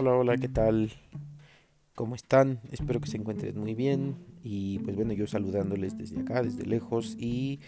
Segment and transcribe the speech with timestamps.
[0.00, 0.92] Hola, hola, ¿qué tal?
[1.96, 2.60] ¿Cómo están?
[2.70, 7.16] Espero que se encuentren muy bien y pues bueno, yo saludándoles desde acá, desde lejos
[7.18, 7.58] y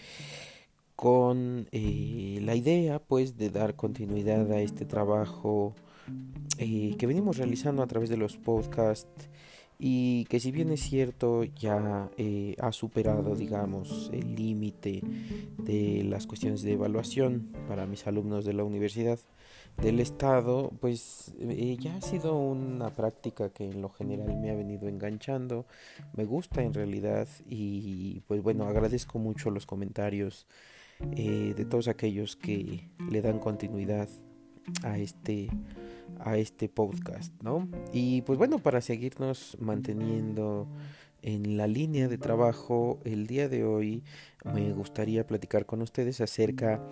[0.95, 5.75] con eh, la idea pues de dar continuidad a este trabajo
[6.59, 9.29] eh, que venimos realizando a través de los podcasts
[9.81, 15.03] y que si bien es cierto ya eh, ha superado digamos el límite
[15.59, 19.19] de las cuestiones de evaluación para mis alumnos de la universidad
[19.77, 24.55] del Estado, pues eh, ya ha sido una práctica que en lo general me ha
[24.55, 25.67] venido enganchando,
[26.15, 30.47] me gusta en realidad y pues bueno, agradezco mucho los comentarios
[31.17, 34.09] eh, de todos aquellos que le dan continuidad
[34.83, 35.49] a este
[36.19, 37.69] a este podcast, ¿no?
[37.93, 40.67] Y pues bueno, para seguirnos manteniendo
[41.23, 44.03] en la línea de trabajo, el día de hoy
[44.45, 46.83] me gustaría platicar con ustedes acerca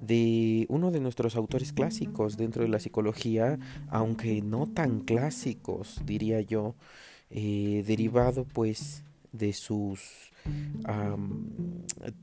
[0.00, 6.40] de uno de nuestros autores clásicos dentro de la psicología, aunque no tan clásicos, diría
[6.40, 6.74] yo,
[7.30, 10.32] eh, derivado pues de sus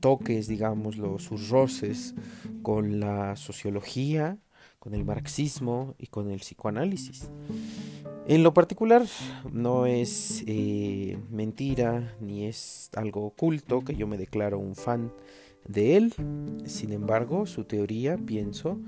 [0.00, 2.14] toques, digamos, sus roces
[2.62, 4.38] con la sociología,
[4.78, 7.30] con el marxismo y con el psicoanálisis.
[8.28, 9.04] En lo particular,
[9.50, 15.12] no es eh, mentira ni es algo oculto que yo me declaro un fan
[15.66, 16.14] de él.
[16.64, 18.78] Sin embargo, su teoría, pienso,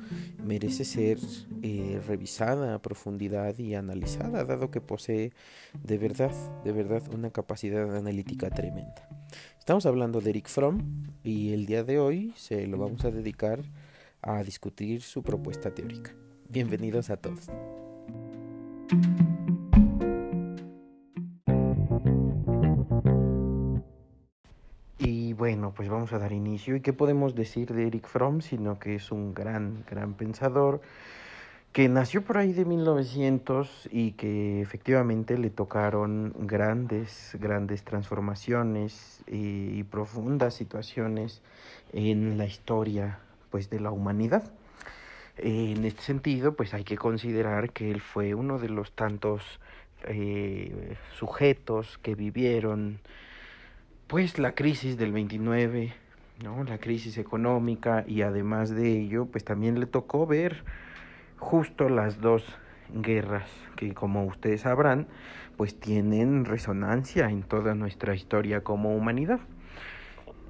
[0.45, 1.19] merece ser
[1.63, 5.33] eh, revisada a profundidad y analizada, dado que posee
[5.83, 6.33] de verdad,
[6.63, 9.09] de verdad, una capacidad analítica tremenda.
[9.59, 13.63] Estamos hablando de Eric Fromm y el día de hoy se lo vamos a dedicar
[14.23, 16.15] a discutir su propuesta teórica.
[16.49, 17.51] Bienvenidos a todos.
[24.99, 26.77] Y bueno, pues vamos a dar inicio.
[26.77, 28.41] ¿Y qué podemos decir de Eric Fromm?
[28.41, 30.81] Sino que es un gran, gran pensador
[31.75, 39.83] que nació por ahí de 1900 y que efectivamente le tocaron grandes, grandes transformaciones y,
[39.83, 41.43] profundas situaciones
[41.93, 43.19] en la historia
[43.51, 44.53] pues de la humanidad.
[45.37, 49.43] En este sentido, pues hay que considerar que él fue uno de los tantos
[50.07, 53.01] eh, sujetos que vivieron
[54.07, 55.93] pues la crisis del 29,
[56.43, 56.63] ¿no?
[56.65, 60.63] la crisis económica y además de ello, pues también le tocó ver
[61.39, 62.45] justo las dos
[62.93, 65.09] guerras que como ustedes sabrán,
[65.57, 69.41] pues tienen resonancia en toda nuestra historia como humanidad.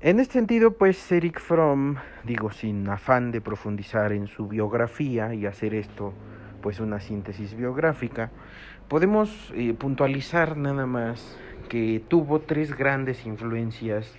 [0.00, 5.46] En este sentido, pues Eric Fromm, digo, sin afán de profundizar en su biografía y
[5.46, 6.12] hacer esto,
[6.60, 8.30] pues una síntesis biográfica,
[8.88, 11.38] podemos eh, puntualizar nada más
[11.68, 14.12] que tuvo tres grandes influencias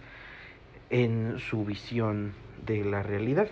[0.89, 2.33] en su visión
[2.65, 3.47] de la realidad.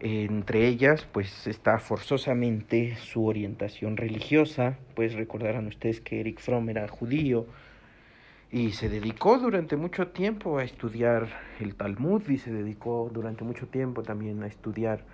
[0.00, 6.86] Entre ellas, pues está forzosamente su orientación religiosa, pues recordarán ustedes que Eric Fromm era
[6.88, 7.46] judío,
[8.50, 11.28] y se dedicó durante mucho tiempo a estudiar
[11.60, 15.04] el Talmud y se dedicó durante mucho tiempo también a estudiar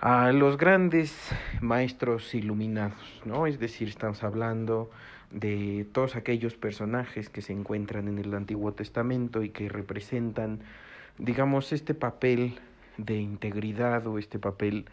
[0.00, 1.14] a los grandes
[1.60, 3.46] maestros iluminados, ¿no?
[3.46, 4.90] Es decir, estamos hablando
[5.30, 10.60] de todos aquellos personajes que se encuentran en el Antiguo Testamento y que representan,
[11.18, 12.58] digamos, este papel
[12.98, 14.86] de integridad o este papel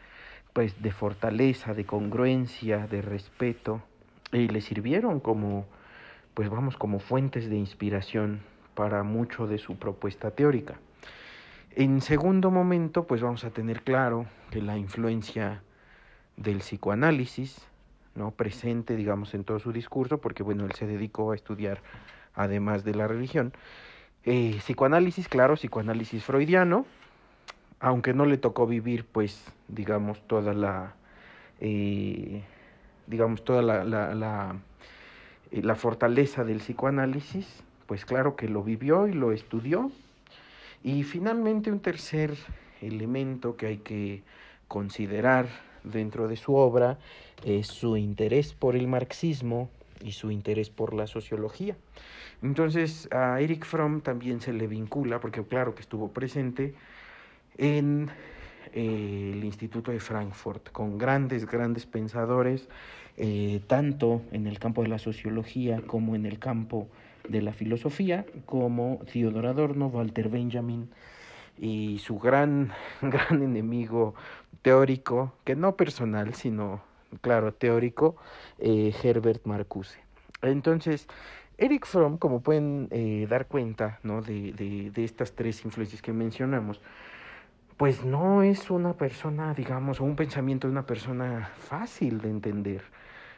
[0.54, 3.82] pues de fortaleza, de congruencia, de respeto
[4.32, 5.66] y le sirvieron como
[6.34, 8.42] pues vamos como fuentes de inspiración
[8.76, 10.80] para mucho de su propuesta teórica.
[11.76, 15.62] En segundo momento, pues vamos a tener claro que la influencia
[16.38, 17.62] del psicoanálisis,
[18.16, 18.32] ¿no?
[18.32, 21.82] presente, digamos, en todo su discurso, porque bueno, él se dedicó a estudiar
[22.34, 23.54] además de la religión.
[24.26, 26.86] Eh, psicoanálisis, claro, psicoanálisis freudiano,
[27.80, 30.96] aunque no le tocó vivir, pues, digamos, toda la,
[31.60, 32.44] eh,
[33.08, 34.56] digamos, toda la,
[35.52, 39.92] la fortaleza del psicoanálisis, pues claro que lo vivió y lo estudió.
[40.84, 42.36] Y finalmente un tercer
[42.82, 44.24] elemento que hay que
[44.68, 45.48] considerar
[45.84, 47.00] dentro de su obra
[47.46, 49.70] es su interés por el marxismo
[50.02, 51.76] y su interés por la sociología.
[52.42, 56.74] Entonces a Eric Fromm también se le vincula, porque claro que estuvo presente
[57.58, 58.10] en
[58.74, 62.68] el Instituto de Frankfurt, con grandes, grandes pensadores
[63.22, 66.88] eh, tanto en el campo de la sociología como en el campo
[67.28, 70.90] de la filosofía, como Theodor Adorno, Walter Benjamin
[71.58, 72.72] y su gran,
[73.02, 74.16] gran enemigo
[74.62, 76.82] teórico, que no personal, sino,
[77.20, 78.16] claro, teórico,
[78.58, 80.00] eh, Herbert Marcuse.
[80.42, 81.06] Entonces,
[81.58, 84.22] Eric Fromm, como pueden eh, dar cuenta ¿no?
[84.22, 84.54] de,
[84.94, 86.80] de estas tres influencias que mencionamos,
[87.80, 92.84] pues no es una persona, digamos, o un pensamiento de una persona fácil de entender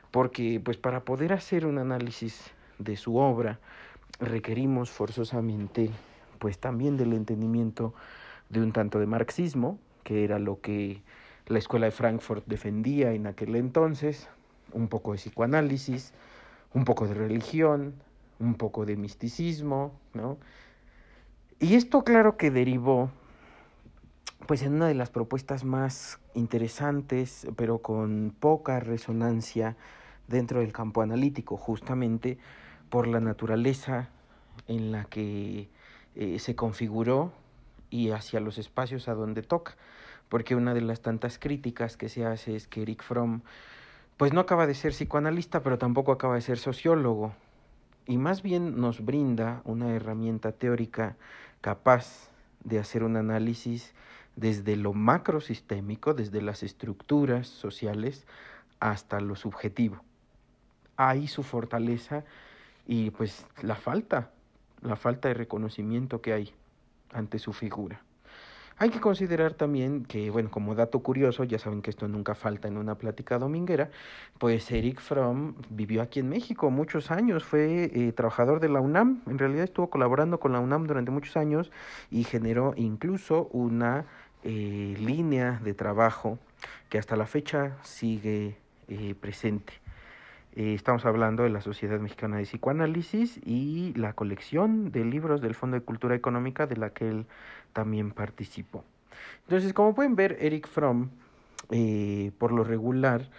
[0.10, 3.60] porque pues para poder hacer un análisis de su obra
[4.20, 5.92] requerimos forzosamente
[6.38, 7.94] pues también del entendimiento
[8.50, 11.04] de un tanto de marxismo, que era lo que
[11.46, 14.28] la escuela de Frankfurt defendía en aquel entonces,
[14.74, 16.14] un poco de psicoanálisis,
[16.74, 17.94] un poco de religión,
[18.40, 20.40] un poco de misticismo, ¿no?
[21.60, 23.12] Y esto claro que derivó
[24.48, 29.78] pues en una de las propuestas más interesantes, pero con poca resonancia
[30.28, 32.38] dentro del campo analítico, justamente
[32.90, 34.10] por la naturaleza
[34.68, 35.70] en la que
[36.16, 37.32] eh, se configuró
[37.90, 39.76] y hacia los espacios a donde toca.
[40.30, 43.42] Porque una de las tantas críticas que se hace es que Eric Fromm,
[44.18, 47.34] pues no acaba de ser psicoanalista, pero tampoco acaba de ser sociólogo.
[48.08, 51.18] Y más bien nos brinda una herramienta teórica
[51.60, 52.30] capaz
[52.64, 53.94] de hacer un análisis
[54.42, 58.26] desde lo macrosistémico, desde las estructuras sociales,
[58.80, 60.04] hasta lo subjetivo.
[60.98, 62.26] Ahí su fortaleza
[62.88, 64.32] y pues la falta,
[64.82, 66.54] la falta de reconocimiento que hay
[67.14, 68.02] ante su figura.
[68.82, 72.68] Hay que considerar también que, bueno, como dato curioso, ya saben que esto nunca falta
[72.68, 73.92] en una plática dominguera,
[74.40, 79.22] pues Eric Fromm vivió aquí en México muchos años, fue eh, trabajador de la UNAM,
[79.28, 81.72] en realidad estuvo colaborando con la UNAM durante muchos años
[82.10, 84.08] y generó incluso una
[84.44, 86.40] eh, línea de trabajo
[86.90, 88.58] que hasta la fecha sigue
[88.88, 89.74] eh, presente.
[90.56, 95.56] Eh, estamos hablando de la Sociedad Mexicana de Psicoanálisis y la colección de libros del
[95.56, 97.26] Fondo de Cultura Económica de la que él
[97.72, 98.84] también participó.
[99.44, 101.10] Entonces, como pueden ver, Eric Fromm,
[102.38, 103.30] por lo regular,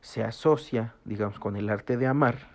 [0.00, 2.52] se asocia, digamos, con el arte de amar,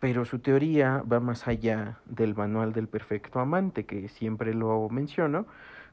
[0.00, 5.46] pero su teoría va más allá del manual del perfecto amante, que siempre lo menciono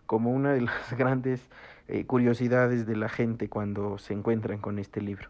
[0.10, 1.40] como una de las grandes
[1.88, 5.30] eh, curiosidades de la gente cuando se encuentran con este libro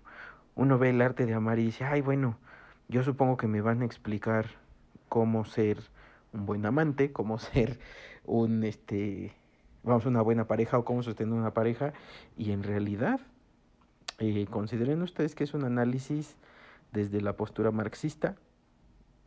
[0.59, 2.37] uno ve el arte de amar y dice, ay, bueno,
[2.89, 4.47] yo supongo que me van a explicar
[5.07, 5.79] cómo ser
[6.33, 7.79] un buen amante, cómo ser
[8.25, 9.31] un, este,
[9.83, 11.93] vamos, una buena pareja o cómo sostener una pareja.
[12.37, 13.21] Y en realidad,
[14.17, 16.35] eh, consideren ustedes que es un análisis
[16.91, 18.35] desde la postura marxista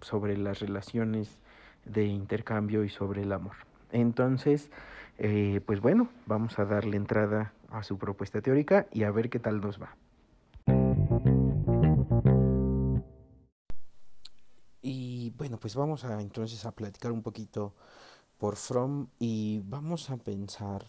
[0.03, 1.39] sobre las relaciones
[1.87, 3.72] de intercambio y sobre el amor.
[3.93, 4.71] Entonces,
[5.19, 9.39] eh, pues bueno, vamos a darle entrada a su propuesta teórica y a ver qué
[9.39, 9.97] tal nos va.
[15.43, 17.75] Bueno, pues vamos a entonces a platicar un poquito
[18.39, 20.87] por From y vamos a pensar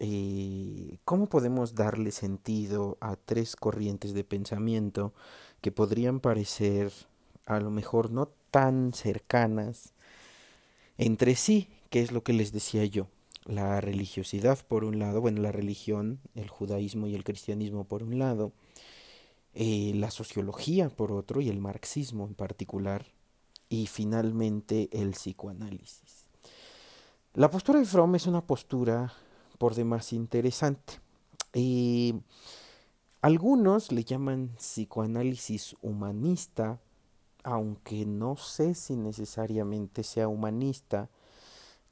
[0.00, 5.14] eh, cómo podemos darle sentido a tres corrientes de pensamiento
[5.60, 6.90] que podrían parecer
[7.46, 9.94] a lo mejor no tan cercanas
[10.98, 13.08] entre sí, que es lo que les decía yo.
[13.44, 18.18] La religiosidad por un lado, bueno, la religión, el judaísmo y el cristianismo por un
[18.18, 18.52] lado,
[19.54, 23.06] eh, la sociología por otro y el marxismo en particular
[23.68, 26.26] y finalmente el psicoanálisis.
[27.34, 29.12] La postura de Fromm es una postura
[29.58, 30.94] por demás interesante.
[31.52, 32.14] y
[33.22, 36.80] algunos le llaman psicoanálisis humanista,
[37.42, 41.10] aunque no sé si necesariamente sea humanista.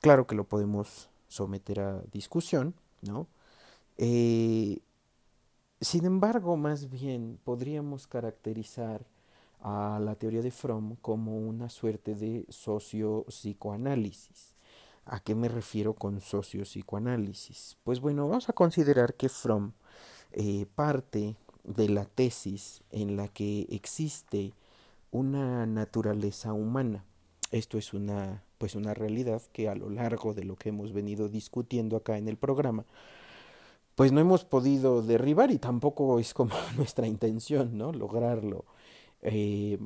[0.00, 3.26] Claro que lo podemos someter a discusión, ¿no?
[3.98, 4.80] Eh,
[5.80, 9.06] sin embargo, más bien podríamos caracterizar
[9.60, 14.54] a la teoría de Fromm como una suerte de socio-psicoanálisis.
[15.04, 17.76] ¿A qué me refiero con socio-psicoanálisis?
[17.84, 19.72] Pues bueno, vamos a considerar que Fromm
[20.32, 24.52] eh, parte de la tesis en la que existe
[25.10, 27.04] una naturaleza humana.
[27.50, 31.28] Esto es una, pues una realidad que a lo largo de lo que hemos venido
[31.28, 32.84] discutiendo acá en el programa,
[33.94, 37.92] pues no hemos podido derribar y tampoco es como nuestra intención, ¿no?
[37.92, 38.64] Lograrlo.
[39.22, 39.78] Eh,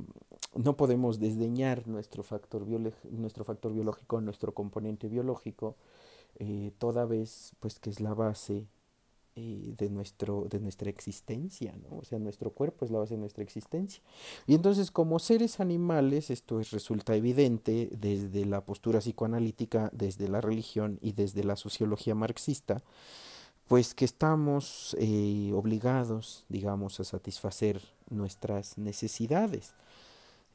[0.54, 2.66] no podemos desdeñar nuestro factor,
[3.10, 5.76] nuestro factor biológico, nuestro componente biológico,
[6.38, 8.66] eh, toda vez pues que es la base
[9.34, 11.98] eh, de, nuestro, de nuestra existencia, ¿no?
[11.98, 14.02] O sea, nuestro cuerpo es la base de nuestra existencia.
[14.46, 20.40] Y entonces, como seres animales, esto es, resulta evidente desde la postura psicoanalítica, desde la
[20.40, 22.82] religión y desde la sociología marxista,
[23.68, 29.74] pues que estamos eh, obligados, digamos, a satisfacer nuestras necesidades.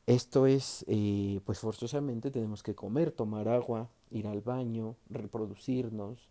[0.06, 6.30] Esto es, eh, pues forzosamente tenemos que comer, tomar agua, ir al baño, reproducirnos.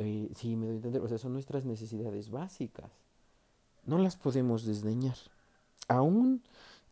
[0.00, 2.90] Eh, sí, me doy a entender, o sea, son nuestras necesidades básicas.
[3.86, 5.16] No las podemos desdeñar.
[5.88, 6.42] Aún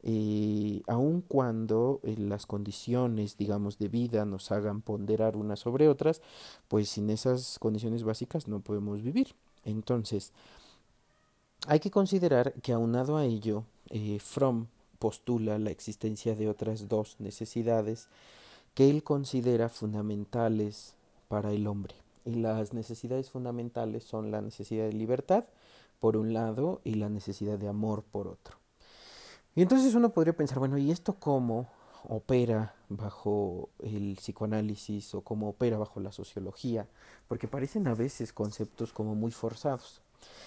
[0.02, 6.22] eh, aun cuando eh, las condiciones, digamos, de vida nos hagan ponderar unas sobre otras,
[6.68, 9.34] pues sin esas condiciones básicas no podemos vivir.
[9.64, 10.32] Entonces,
[11.66, 14.66] hay que considerar que aunado a ello, eh, Fromm
[14.98, 18.08] postula la existencia de otras dos necesidades
[18.74, 20.94] que él considera fundamentales
[21.28, 21.94] para el hombre.
[22.24, 25.44] Y las necesidades fundamentales son la necesidad de libertad,
[25.98, 28.56] por un lado, y la necesidad de amor, por otro.
[29.54, 31.68] Y entonces uno podría pensar, bueno, ¿y esto cómo
[32.08, 36.86] opera bajo el psicoanálisis o cómo opera bajo la sociología?
[37.26, 40.00] Porque parecen a veces conceptos como muy forzados.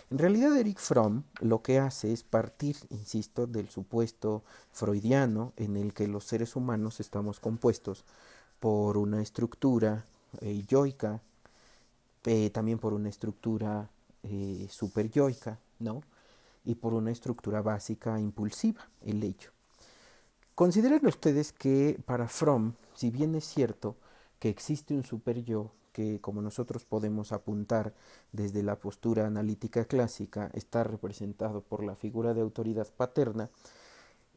[0.10, 5.94] En realidad Eric Fromm lo que hace es partir, insisto, del supuesto freudiano en el
[5.94, 8.04] que los seres humanos estamos compuestos
[8.60, 10.06] por una estructura
[10.42, 11.22] eh, yoica,
[12.26, 13.90] eh, también por una estructura
[14.24, 16.02] eh, superyoica, ¿no?
[16.64, 19.52] Y por una estructura básica impulsiva, el hecho.
[20.54, 23.96] Consideren ustedes que para Fromm, si bien es cierto
[24.40, 27.94] que existe un super yo que como nosotros podemos apuntar
[28.32, 33.50] desde la postura analítica clásica, está representado por la figura de autoridad paterna,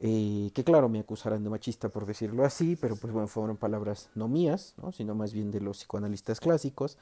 [0.01, 4.11] eh, que claro, me acusarán de machista por decirlo así, pero pues bueno, fueron palabras
[4.15, 4.93] no mías, ¿no?
[4.93, 6.99] sino más bien de los psicoanalistas clásicos.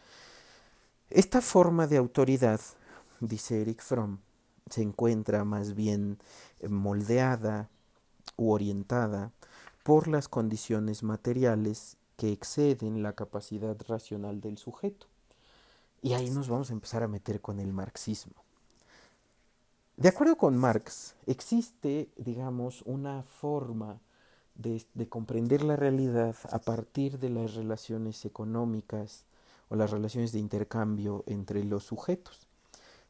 [1.14, 2.58] Esta forma de autoridad,
[3.20, 4.20] dice Eric Fromm,
[4.70, 6.18] se encuentra más bien
[6.66, 7.68] moldeada
[8.38, 9.30] u orientada
[9.82, 15.06] por las condiciones materiales que exceden la capacidad racional del sujeto.
[16.00, 18.42] Y ahí nos vamos a empezar a meter con el marxismo.
[19.98, 24.00] De acuerdo con Marx, existe, digamos, una forma
[24.54, 29.26] de, de, comprender la realidad a partir de las relaciones económicas
[29.72, 32.46] o las relaciones de intercambio entre los sujetos.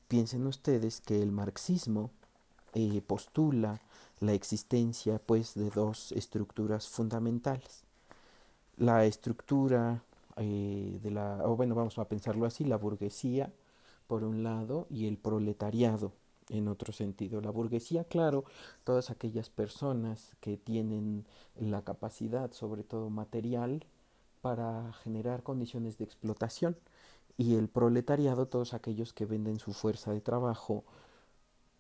[0.07, 2.11] Piensen ustedes que el marxismo
[2.75, 3.81] eh, postula
[4.21, 7.85] la existencia pues de dos estructuras fundamentales
[8.77, 10.03] la estructura
[10.37, 13.53] eh, de la, o bueno, vamos a pensarlo así, la burguesía
[14.07, 16.13] por un lado y el proletariado
[16.49, 17.41] en otro sentido.
[17.41, 18.45] La burguesía, claro,
[18.85, 21.25] todas aquellas personas que tienen
[21.59, 23.85] la capacidad, sobre todo material,
[24.43, 26.77] para generar condiciones de explotación
[27.39, 30.85] y el proletariado, todos aquellos que venden su fuerza de trabajo,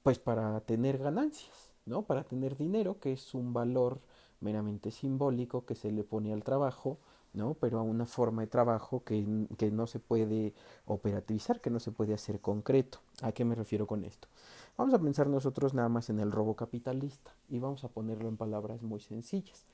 [0.03, 2.03] pues para tener ganancias, ¿no?
[2.03, 4.01] Para tener dinero, que es un valor
[4.41, 6.99] meramente simbólico que se le pone al trabajo,
[7.35, 7.55] ¿no?
[7.55, 10.55] Pero a una forma de trabajo que, que no se puede
[10.87, 13.01] operativizar, que no se puede hacer concreto.
[13.23, 14.29] ¿A qué me refiero con esto?
[14.77, 18.37] Vamos a pensar nosotros nada más en el robo capitalista y vamos a ponerlo en
[18.37, 19.65] palabras muy sencillas.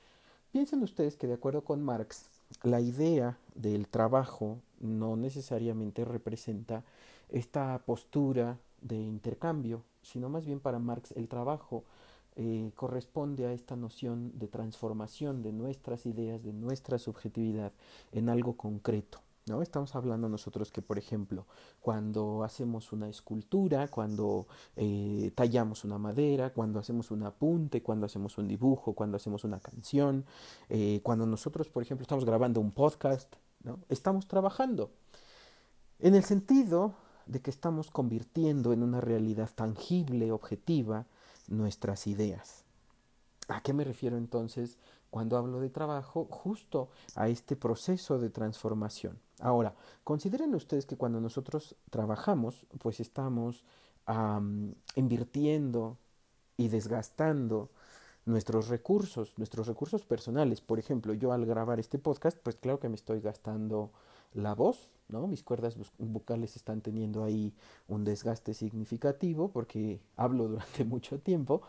[0.53, 6.85] Piensen ustedes que de acuerdo con Marx, la idea del trabajo no necesariamente representa
[7.29, 11.85] esta postura de intercambio, sino más bien para Marx el trabajo
[12.37, 17.73] eh, corresponde a esta noción de transformación de nuestras ideas, de nuestra subjetividad
[18.13, 19.21] en algo concreto.
[19.49, 19.63] ¿No?
[19.63, 21.47] Estamos hablando nosotros que, por ejemplo,
[21.81, 28.39] cuando hacemos una escultura, cuando eh, tallamos una madera, cuando hacemos un apunte, cuando hacemos
[28.39, 30.25] un dibujo, cuando hacemos una canción,
[30.69, 33.79] eh, cuando nosotros, por ejemplo, estamos grabando un podcast, ¿no?
[33.89, 34.91] estamos trabajando.
[35.99, 36.95] En el sentido
[37.27, 41.07] de que estamos convirtiendo en una realidad tangible, objetiva,
[41.49, 42.65] nuestras ideas.
[43.49, 44.77] ¿A qué me refiero entonces
[45.11, 46.27] cuando hablo de trabajo?
[46.31, 49.19] Justo a este proceso de transformación.
[49.41, 53.65] Ahora, consideren ustedes que cuando nosotros trabajamos, pues estamos
[54.95, 55.99] invirtiendo
[56.57, 57.71] y desgastando
[58.25, 60.61] nuestros recursos, nuestros recursos personales.
[60.61, 63.91] Por ejemplo, yo al grabar este podcast, pues claro que me estoy gastando
[64.35, 64.79] la voz,
[65.09, 65.27] ¿no?
[65.27, 67.55] Mis cuerdas vocales están teniendo ahí
[67.89, 71.63] un desgaste significativo porque hablo durante mucho tiempo.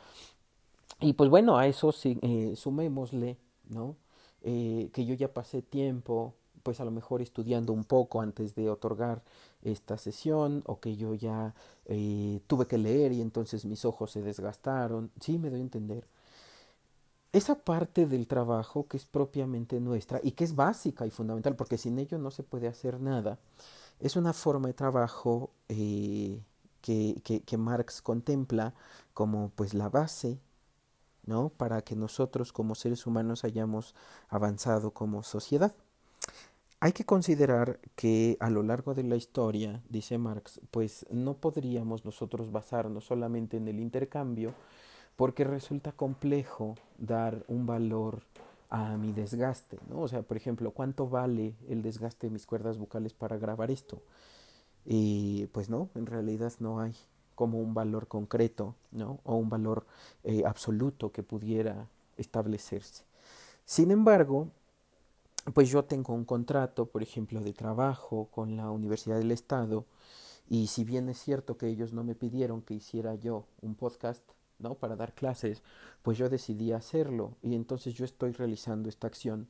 [0.99, 3.37] Y pues bueno, a eso eh, sumémosle,
[3.69, 3.95] ¿no?
[4.41, 8.69] Eh, que yo ya pasé tiempo, pues a lo mejor estudiando un poco antes de
[8.69, 9.23] otorgar
[9.61, 11.53] esta sesión, o que yo ya
[11.85, 15.11] eh, tuve que leer y entonces mis ojos se desgastaron.
[15.19, 16.07] Sí, me doy a entender
[17.31, 21.77] esa parte del trabajo que es propiamente nuestra y que es básica y fundamental, porque
[21.77, 23.39] sin ello no se puede hacer nada,
[23.99, 26.41] es una forma de trabajo eh,
[26.81, 28.73] que, que, que, Marx contempla
[29.13, 30.39] como pues la base
[31.25, 31.49] ¿no?
[31.49, 33.93] para que nosotros como seres humanos hayamos
[34.29, 35.75] avanzado como sociedad.
[36.81, 42.05] Hay que considerar que a lo largo de la historia, dice Marx, pues no podríamos
[42.05, 44.53] nosotros basarnos solamente en el intercambio,
[45.17, 48.21] porque resulta complejo dar un valor
[48.69, 49.99] a mi desgaste, ¿no?
[49.99, 54.01] O sea, por ejemplo, ¿cuánto vale el desgaste de mis cuerdas vocales para grabar esto?
[54.85, 56.95] Y pues no, en realidad no hay
[57.35, 59.19] como un valor concreto, ¿no?
[59.25, 59.85] O un valor
[60.23, 63.03] eh, absoluto que pudiera establecerse.
[63.65, 64.47] Sin embargo,
[65.53, 69.85] pues yo tengo un contrato, por ejemplo, de trabajo con la Universidad del Estado,
[70.49, 74.23] y si bien es cierto que ellos no me pidieron que hiciera yo un podcast,
[74.57, 74.75] ¿no?
[74.75, 75.61] Para dar clases,
[76.01, 79.47] pues yo decidí hacerlo y entonces yo estoy realizando esta acción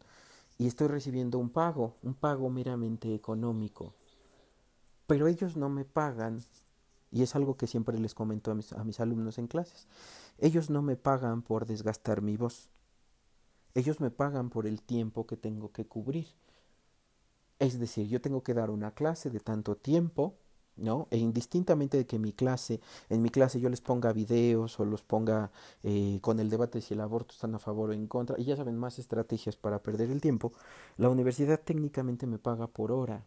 [0.58, 3.94] y estoy recibiendo un pago, un pago meramente económico.
[5.08, 6.44] Pero ellos no me pagan
[7.12, 9.88] y es algo que siempre les comento a mis, a mis alumnos en clases.
[10.38, 12.70] Ellos no me pagan por desgastar mi voz.
[13.76, 16.28] Ellos me pagan por el tiempo que tengo que cubrir.
[17.60, 20.36] Es decir, yo tengo que dar una clase de tanto tiempo
[20.80, 21.08] ¿no?
[21.12, 25.04] E indistintamente de que mi clase, en mi clase yo les ponga videos o los
[25.04, 25.52] ponga
[25.84, 28.56] eh, con el debate si el aborto están a favor o en contra, y ya
[28.56, 30.54] saben más estrategias para perder el tiempo,
[30.98, 33.26] la universidad técnicamente me paga por hora.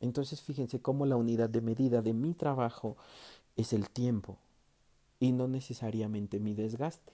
[0.00, 2.96] Entonces fíjense cómo la unidad de medida de mi trabajo
[3.56, 4.38] es el tiempo
[5.20, 7.12] y no necesariamente mi desgaste.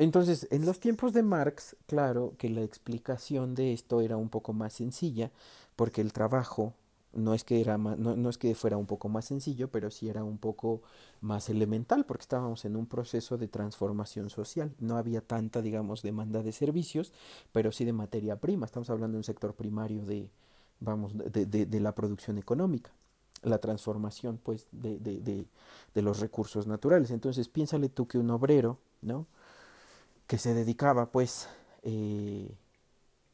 [0.00, 4.54] Entonces, en los tiempos de Marx, claro que la explicación de esto era un poco
[4.54, 5.30] más sencilla,
[5.76, 6.72] porque el trabajo
[7.12, 10.24] no es que era no, es que fuera un poco más sencillo, pero sí era
[10.24, 10.80] un poco
[11.20, 14.72] más elemental, porque estábamos en un proceso de transformación social.
[14.78, 17.12] No había tanta, digamos, demanda de servicios,
[17.52, 18.64] pero sí de materia prima.
[18.64, 20.30] Estamos hablando de un sector primario de,
[20.80, 22.90] vamos, de, de, de la producción económica,
[23.42, 27.10] la transformación, pues, de, de los recursos naturales.
[27.10, 29.26] Entonces, piénsale tú que un obrero, ¿no?
[30.30, 31.48] Que se dedicaba, pues,
[31.82, 32.54] eh,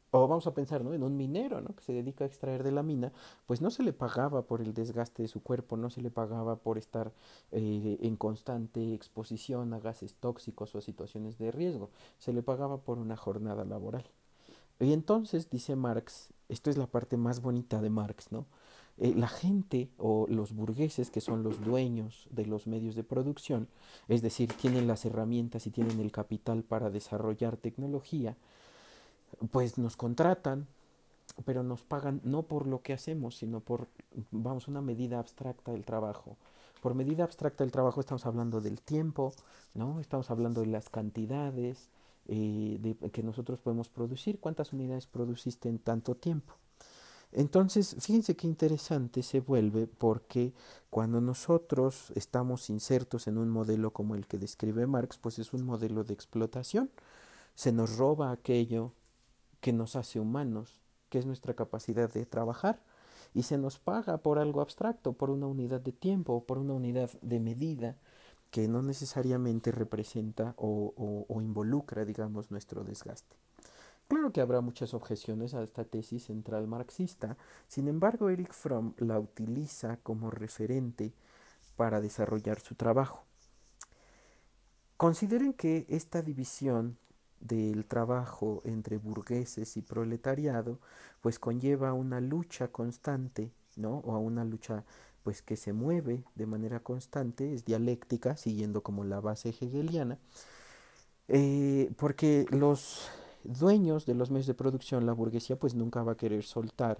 [0.09, 0.95] o vamos a pensar ¿no?
[0.95, 1.75] en un minero ¿no?
[1.75, 3.11] que se dedica a extraer de la mina,
[3.45, 6.55] pues no se le pagaba por el desgaste de su cuerpo, no se le pagaba
[6.55, 7.11] por estar
[7.51, 12.77] eh, en constante exposición a gases tóxicos o a situaciones de riesgo, se le pagaba
[12.77, 14.05] por una jornada laboral.
[14.79, 18.47] Y entonces, dice Marx, esto es la parte más bonita de Marx, ¿no?
[18.99, 23.67] Eh, la gente o los burgueses, que son los dueños de los medios de producción,
[24.07, 28.35] es decir, tienen las herramientas y tienen el capital para desarrollar tecnología,
[29.51, 30.67] pues nos contratan,
[31.45, 33.87] pero nos pagan no por lo que hacemos, sino por,
[34.31, 36.37] vamos, una medida abstracta del trabajo.
[36.81, 39.33] Por medida abstracta del trabajo estamos hablando del tiempo,
[39.75, 39.99] ¿no?
[39.99, 41.89] Estamos hablando de las cantidades
[42.27, 46.55] eh, de, que nosotros podemos producir, cuántas unidades produciste en tanto tiempo.
[47.31, 50.53] Entonces, fíjense qué interesante se vuelve porque
[50.89, 55.63] cuando nosotros estamos insertos en un modelo como el que describe Marx, pues es un
[55.63, 56.89] modelo de explotación.
[57.55, 58.93] Se nos roba aquello
[59.61, 62.81] que nos hace humanos, que es nuestra capacidad de trabajar,
[63.33, 67.11] y se nos paga por algo abstracto, por una unidad de tiempo, por una unidad
[67.21, 67.97] de medida
[68.51, 73.35] que no necesariamente representa o, o, involucra, digamos, nuestro desgaste.
[74.07, 79.19] Claro que habrá muchas objeciones a esta tesis central marxista, sin embargo Eric Fromm la
[79.19, 81.13] utiliza como referente
[81.75, 83.25] para desarrollar su trabajo.
[84.95, 86.97] Consideren que esta división
[87.39, 90.79] del trabajo entre burgueses y proletariado,
[91.21, 93.97] pues conlleva una lucha constante, ¿no?
[93.99, 94.85] O a una lucha
[95.23, 100.17] pues que se mueve de manera constante, es dialéctica, siguiendo como la base hegeliana,
[101.27, 103.09] eh, porque los
[103.47, 106.99] dueños de los medios de producción, la burguesía, pues nunca va a querer soltar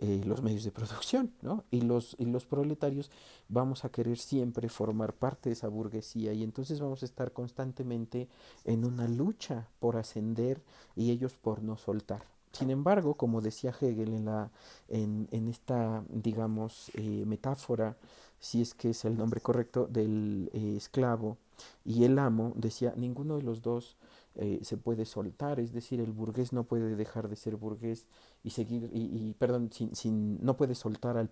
[0.00, 1.62] eh, los medios de producción, ¿no?
[1.70, 3.08] Y los, y los proletarios
[3.48, 8.28] vamos a querer siempre formar parte de esa burguesía y entonces vamos a estar constantemente
[8.64, 10.60] en una lucha por ascender
[10.96, 12.24] y ellos por no soltar.
[12.50, 14.50] Sin embargo, como decía Hegel en, la,
[14.88, 17.96] en, en esta, digamos, eh, metáfora,
[18.40, 21.38] si es que es el nombre correcto, del eh, esclavo
[21.84, 23.96] y el amo, decía, ninguno de los dos
[24.36, 28.06] eh, se puede soltar, es decir, el burgués no puede dejar de ser burgués
[28.42, 31.30] y seguir, y, perdón, sin, sin, no puede soltar al,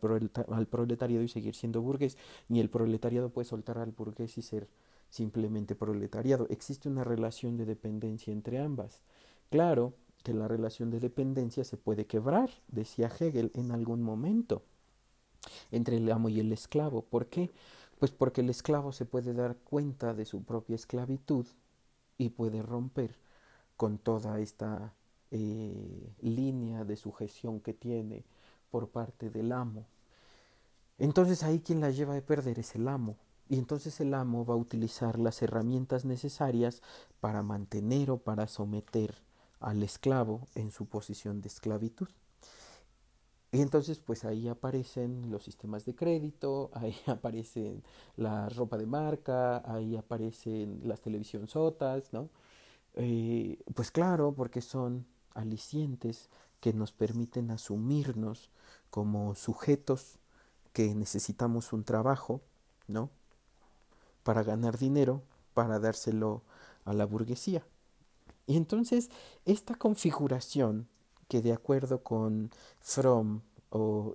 [0.48, 4.68] al proletariado y seguir siendo burgués, ni el proletariado puede soltar al burgués y ser
[5.08, 6.46] simplemente proletariado.
[6.50, 9.02] Existe una relación de dependencia entre ambas.
[9.50, 14.62] Claro que la relación de dependencia se puede quebrar, decía Hegel, en algún momento,
[15.70, 17.02] entre el amo y el esclavo.
[17.02, 17.50] ¿Por qué?
[17.98, 21.46] Pues porque el esclavo se puede dar cuenta de su propia esclavitud
[22.20, 23.16] y puede romper
[23.78, 24.92] con toda esta
[25.30, 28.24] eh, línea de sujeción que tiene
[28.70, 29.86] por parte del amo.
[30.98, 33.16] Entonces ahí quien la lleva de perder es el amo.
[33.48, 36.82] Y entonces el amo va a utilizar las herramientas necesarias
[37.20, 39.14] para mantener o para someter
[39.58, 42.08] al esclavo en su posición de esclavitud.
[43.52, 47.82] Y entonces pues ahí aparecen los sistemas de crédito, ahí aparecen
[48.16, 52.28] la ropa de marca, ahí aparecen las televisión sotas, ¿no?
[52.94, 56.28] Eh, pues claro, porque son alicientes
[56.60, 58.50] que nos permiten asumirnos
[58.90, 60.18] como sujetos
[60.72, 62.42] que necesitamos un trabajo,
[62.88, 63.10] ¿no?
[64.22, 65.22] Para ganar dinero,
[65.54, 66.42] para dárselo
[66.84, 67.64] a la burguesía.
[68.46, 69.10] Y entonces
[69.44, 70.88] esta configuración
[71.30, 73.42] que de acuerdo con Fromm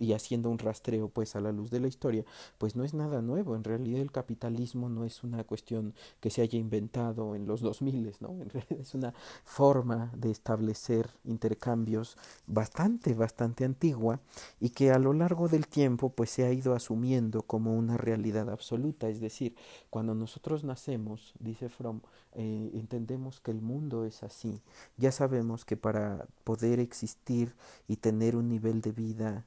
[0.02, 2.26] y haciendo un rastreo pues a la luz de la historia,
[2.58, 3.56] pues no es nada nuevo.
[3.56, 8.15] En realidad el capitalismo no es una cuestión que se haya inventado en los 2000,
[8.20, 8.30] ¿no?
[8.41, 9.13] En realidad es una
[9.44, 14.20] forma de establecer intercambios bastante, bastante antigua
[14.60, 18.50] y que a lo largo del tiempo pues se ha ido asumiendo como una realidad
[18.50, 19.10] absoluta.
[19.10, 19.56] Es decir,
[19.89, 22.02] cuando nosotros nacemos, dice Fromm,
[22.34, 24.62] eh, entendemos que el mundo es así.
[24.98, 27.56] Ya sabemos que para poder existir
[27.88, 29.44] y tener un nivel de vida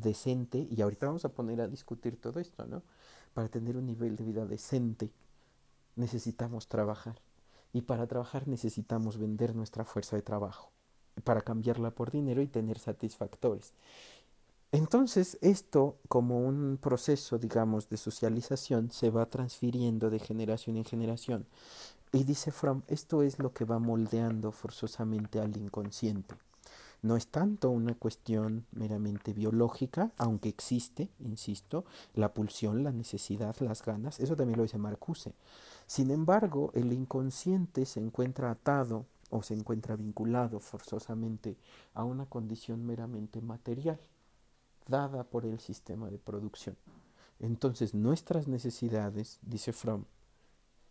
[0.00, 2.82] decente, y ahorita vamos a poner a discutir todo esto, ¿no?
[3.34, 5.10] Para tener un nivel de vida decente
[5.96, 7.20] necesitamos trabajar.
[7.72, 10.70] Y para trabajar necesitamos vender nuestra fuerza de trabajo,
[11.24, 13.72] para cambiarla por dinero y tener satisfactores.
[14.72, 21.46] Entonces, esto, como un proceso, digamos, de socialización, se va transfiriendo de generación en generación.
[22.12, 26.34] Y dice Fromm, esto es lo que va moldeando forzosamente al inconsciente.
[27.06, 33.84] No es tanto una cuestión meramente biológica, aunque existe, insisto, la pulsión, la necesidad, las
[33.84, 35.32] ganas, eso también lo dice Marcuse.
[35.86, 41.56] Sin embargo, el inconsciente se encuentra atado o se encuentra vinculado forzosamente
[41.94, 44.00] a una condición meramente material,
[44.88, 46.76] dada por el sistema de producción.
[47.38, 50.06] Entonces, nuestras necesidades, dice Fromm,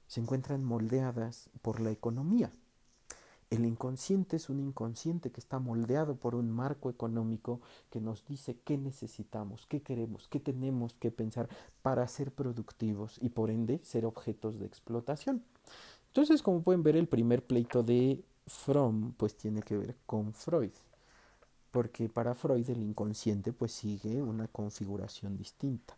[0.08, 2.54] se encuentran moldeadas por la economía.
[3.50, 8.58] El inconsciente es un inconsciente que está moldeado por un marco económico que nos dice
[8.64, 11.48] qué necesitamos, qué queremos, qué tenemos que pensar
[11.82, 15.44] para ser productivos y por ende ser objetos de explotación.
[16.08, 20.72] Entonces, como pueden ver, el primer pleito de Fromm pues tiene que ver con Freud,
[21.72, 25.96] porque para Freud el inconsciente pues sigue una configuración distinta.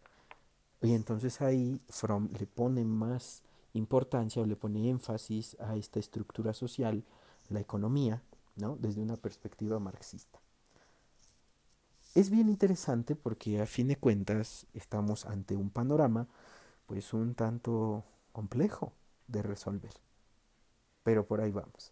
[0.82, 3.42] Y entonces ahí Fromm le pone más
[3.74, 7.04] importancia o le pone énfasis a esta estructura social
[7.50, 8.22] la economía,
[8.56, 8.76] ¿no?
[8.78, 10.40] desde una perspectiva marxista.
[12.16, 16.28] Es bien interesante porque a fin de cuentas estamos ante un panorama
[16.88, 18.94] pues un tanto complejo
[19.28, 19.92] de resolver.
[21.04, 21.92] Pero por ahí vamos.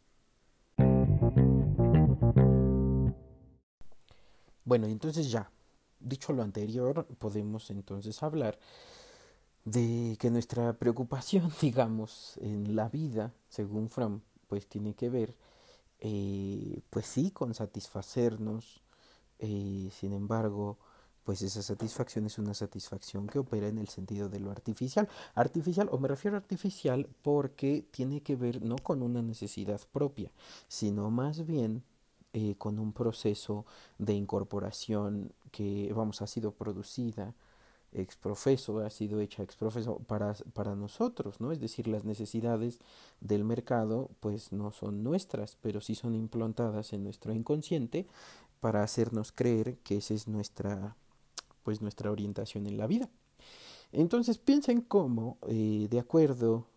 [4.64, 5.52] Bueno, entonces ya,
[6.00, 8.58] dicho lo anterior, podemos entonces hablar
[9.64, 15.36] de que nuestra preocupación, digamos, en la vida, según Fromm, pues tiene que ver,
[16.00, 18.82] eh, pues sí, con satisfacernos,
[19.40, 20.78] eh, sin embargo,
[21.24, 25.10] pues esa satisfacción es una satisfacción que opera en el sentido de lo artificial.
[25.34, 30.32] Artificial, o me refiero a artificial porque tiene que ver no con una necesidad propia,
[30.68, 31.84] sino más bien
[32.34, 33.66] eh, con un proceso
[33.98, 37.34] de incorporación que, vamos, ha sido producida
[37.96, 41.52] exprofeso, ha sido hecha exprofeso para, para nosotros, ¿no?
[41.52, 42.80] Es decir, las necesidades
[43.22, 48.08] del mercado pues no son nuestras, pero sí son implantadas en nuestro inconsciente
[48.60, 50.96] para hacernos creer que esa es nuestra
[51.64, 53.10] pues nuestra orientación en la vida.
[53.92, 56.68] Entonces piensen cómo, eh, de acuerdo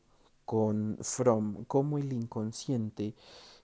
[0.44, 3.14] con Fromm, cómo el inconsciente,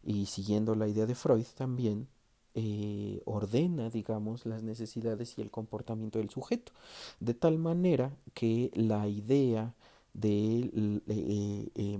[0.02, 2.08] y siguiendo la idea de Freud también,
[2.54, 6.72] eh, ordena, digamos, las necesidades y el comportamiento del sujeto,
[7.20, 9.74] de tal manera que la idea
[10.12, 11.98] del de, eh,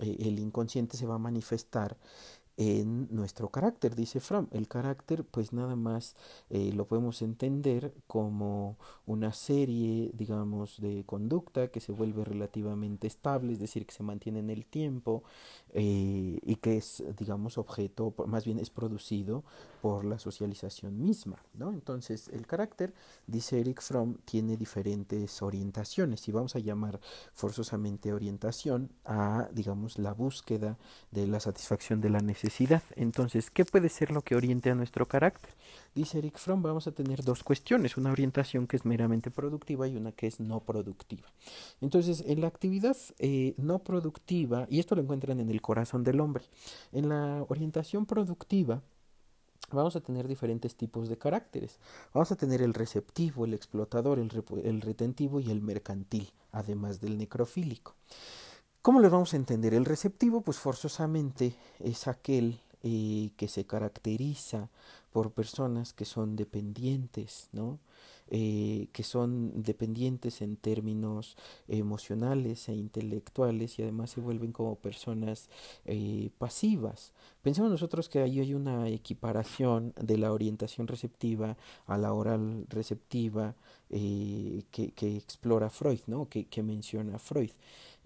[0.00, 1.96] eh, el inconsciente se va a manifestar
[2.62, 4.46] en nuestro carácter, dice Fromm.
[4.52, 6.14] El carácter, pues nada más
[6.48, 13.52] eh, lo podemos entender como una serie, digamos, de conducta que se vuelve relativamente estable,
[13.52, 15.24] es decir, que se mantiene en el tiempo
[15.70, 19.42] eh, y que es, digamos, objeto, más bien es producido
[19.80, 21.72] por la socialización misma, ¿no?
[21.72, 22.94] Entonces, el carácter,
[23.26, 27.00] dice Eric Fromm, tiene diferentes orientaciones y vamos a llamar
[27.32, 30.78] forzosamente orientación a, digamos, la búsqueda
[31.10, 32.51] de la satisfacción de la necesidad
[32.96, 35.54] entonces, ¿qué puede ser lo que oriente a nuestro carácter?
[35.94, 39.96] Dice Eric Fromm, vamos a tener dos cuestiones, una orientación que es meramente productiva y
[39.96, 41.32] una que es no productiva.
[41.80, 46.20] Entonces, en la actividad eh, no productiva, y esto lo encuentran en el corazón del
[46.20, 46.44] hombre,
[46.92, 48.82] en la orientación productiva,
[49.70, 51.78] vamos a tener diferentes tipos de caracteres.
[52.12, 54.30] Vamos a tener el receptivo, el explotador, el,
[54.64, 57.94] el retentivo y el mercantil, además del necrofílico.
[58.82, 59.74] ¿Cómo le vamos a entender?
[59.74, 64.70] El receptivo, pues forzosamente es aquel eh, que se caracteriza
[65.12, 67.78] por personas que son dependientes, ¿no?
[68.34, 71.36] Eh, que son dependientes en términos
[71.68, 75.48] emocionales e intelectuales y además se vuelven como personas
[75.84, 77.12] eh, pasivas.
[77.40, 83.54] Pensemos nosotros que ahí hay una equiparación de la orientación receptiva a la oral receptiva
[83.90, 84.64] que,
[84.96, 86.26] que, explora Freud, ¿no?
[86.30, 87.50] que, que menciona Freud.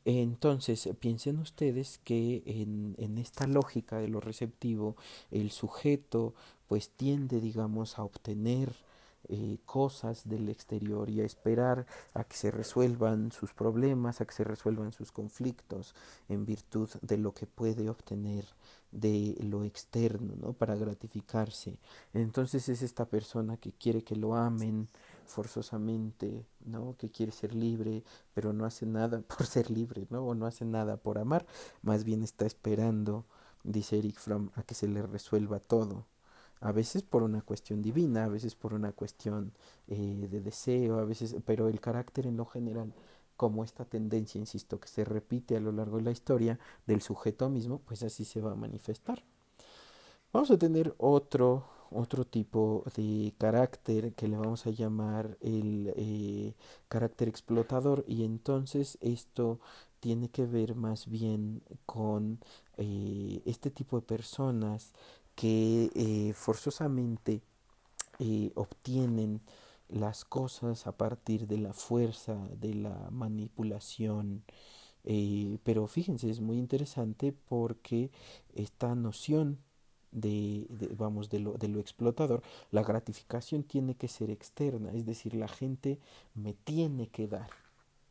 [0.09, 4.95] Entonces, piensen ustedes que en, en, esta lógica de lo receptivo,
[5.33, 6.33] el sujeto
[6.69, 8.73] pues tiende, digamos, a obtener
[9.29, 14.33] eh, cosas del exterior y a esperar a que se resuelvan sus problemas, a que
[14.33, 15.97] se resuelvan sus conflictos
[16.29, 18.45] en virtud de lo que puede obtener
[18.93, 20.53] de lo externo, ¿no?
[20.53, 21.79] Para gratificarse.
[22.15, 24.89] Entonces es esta persona que quiere que lo amen
[25.27, 26.97] forzosamente, ¿no?
[26.97, 30.27] Que quiere ser libre, pero no hace nada por ser libre, ¿no?
[30.27, 31.47] O no hace nada por amar,
[31.83, 33.25] más bien está esperando,
[33.65, 36.07] dice Eric Fromm, a que se le resuelva todo.
[36.61, 39.53] A veces por una cuestión divina, a veces por una cuestión
[39.89, 42.95] eh, de deseo, a veces, pero el carácter en lo general
[43.37, 47.49] como esta tendencia, insisto, que se repite a lo largo de la historia del sujeto
[47.51, 49.23] mismo, pues así se va a manifestar.
[50.33, 56.55] Vamos a tener otro, otro tipo de carácter que le vamos a llamar el eh,
[56.89, 59.61] carácter explotador y entonces esto
[60.01, 62.41] tiene que ver más bien con
[62.77, 64.93] eh, este tipo de personas
[65.35, 67.43] que eh, forzosamente
[68.55, 69.43] obtienen
[69.89, 74.43] las cosas a partir de la fuerza, de la manipulación.
[75.65, 78.11] Pero fíjense, es muy interesante porque
[78.55, 79.59] esta noción
[80.17, 85.35] de, vamos, de lo, de lo explotador, la gratificación tiene que ser externa, es decir,
[85.35, 85.99] la gente
[86.35, 87.51] me tiene que dar.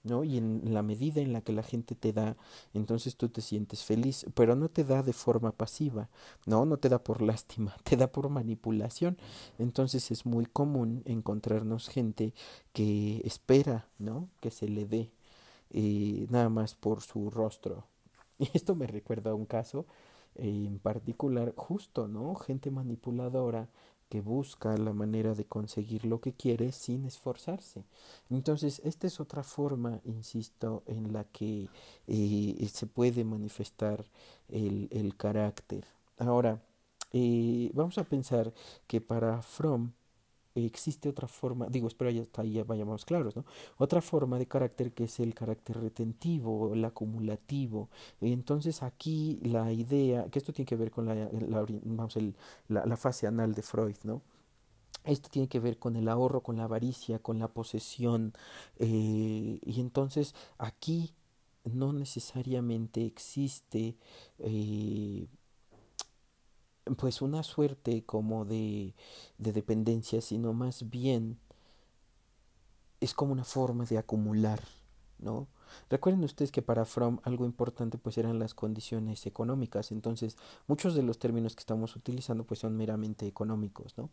[0.04, 0.24] ¿no?
[0.24, 2.38] Y en la medida en la que la gente te da,
[2.76, 6.10] entonces tú te sientes feliz, pero no te da de forma pasiva,
[6.46, 6.66] ¿no?
[6.66, 9.18] No te da por lástima, te da por manipulación.
[9.58, 12.36] Entonces es muy común encontrarnos gente
[12.72, 14.30] que espera, ¿no?
[14.42, 15.12] Que se le dé
[15.72, 17.88] eh, nada más por su rostro.
[18.38, 19.86] Y esto me recuerda a un caso
[20.36, 22.36] en particular, justo, ¿no?
[22.36, 23.70] Gente manipuladora
[24.10, 27.86] que busca la manera de conseguir lo que quiere sin esforzarse.
[28.30, 31.70] Entonces, esta es otra forma, insisto, en la que
[32.08, 34.06] eh, se puede manifestar
[34.50, 35.86] el, el carácter.
[36.18, 36.62] Ahora,
[37.12, 38.54] eh, vamos a pensar
[38.88, 39.92] que para Fromm
[40.56, 43.46] existe otra forma, digo, espero ya ahí ya vayamos claros, ¿no?
[43.78, 47.90] Otra forma de carácter que es el carácter retentivo, el acumulativo.
[48.22, 51.30] Entonces aquí la idea, que esto tiene que ver con la,
[51.84, 52.36] vamos, el,
[52.70, 54.22] la fase anal de Freud, ¿no?
[55.06, 58.34] Esto tiene que ver con el ahorro, con la avaricia, con la posesión.
[58.78, 61.14] Eh, y entonces aquí
[61.64, 63.98] no necesariamente existe
[64.40, 65.28] eh,
[66.98, 68.94] pues una suerte como de,
[69.38, 71.40] de dependencia, sino más bien
[73.00, 74.62] es como una forma de acumular,
[75.20, 75.48] ¿no?
[75.90, 81.04] Recuerden ustedes que para Fromm algo importante pues eran las condiciones económicas, entonces muchos de
[81.04, 84.10] los términos que estamos utilizando pues son meramente económicos, ¿no?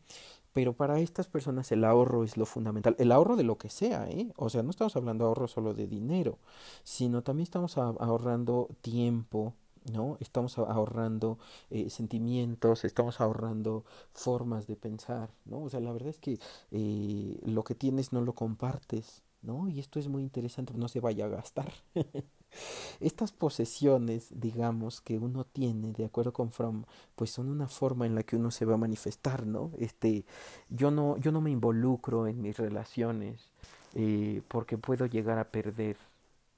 [0.53, 4.09] Pero para estas personas el ahorro es lo fundamental, el ahorro de lo que sea,
[4.11, 4.33] ¿eh?
[4.37, 6.39] O sea, no estamos hablando de ahorro solo de dinero,
[6.85, 9.55] sino también estamos ahorrando tiempo,
[9.91, 10.17] ¿no?
[10.21, 11.39] Estamos ahorrando
[11.71, 15.63] eh, sentimientos, estamos ahorrando formas de pensar, ¿no?
[15.63, 16.39] O sea, la verdad es que
[16.71, 19.69] eh, lo que tienes no lo compartes, ¿no?
[19.69, 21.73] Y esto es muy interesante, no se vaya a gastar.
[23.01, 26.85] Estas posesiones, digamos, que uno tiene, de acuerdo con Fromm,
[27.17, 29.71] pues son una forma en la que uno se va a manifestar, ¿no?
[29.79, 30.25] Este,
[30.69, 33.51] yo no, yo no me involucro en mis relaciones
[33.95, 35.97] eh, porque puedo llegar a perder.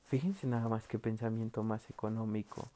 [0.05, 2.71] Fíjense nada más que pensamiento más económico.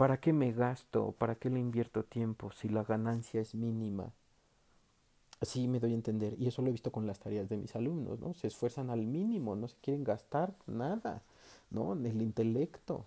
[0.00, 1.12] ¿Para qué me gasto?
[1.12, 4.14] ¿Para qué le invierto tiempo si la ganancia es mínima?
[5.42, 6.36] Así me doy a entender.
[6.38, 8.32] Y eso lo he visto con las tareas de mis alumnos, ¿no?
[8.32, 11.20] Se esfuerzan al mínimo, no se quieren gastar nada,
[11.68, 11.92] ¿no?
[11.92, 13.04] En el intelecto.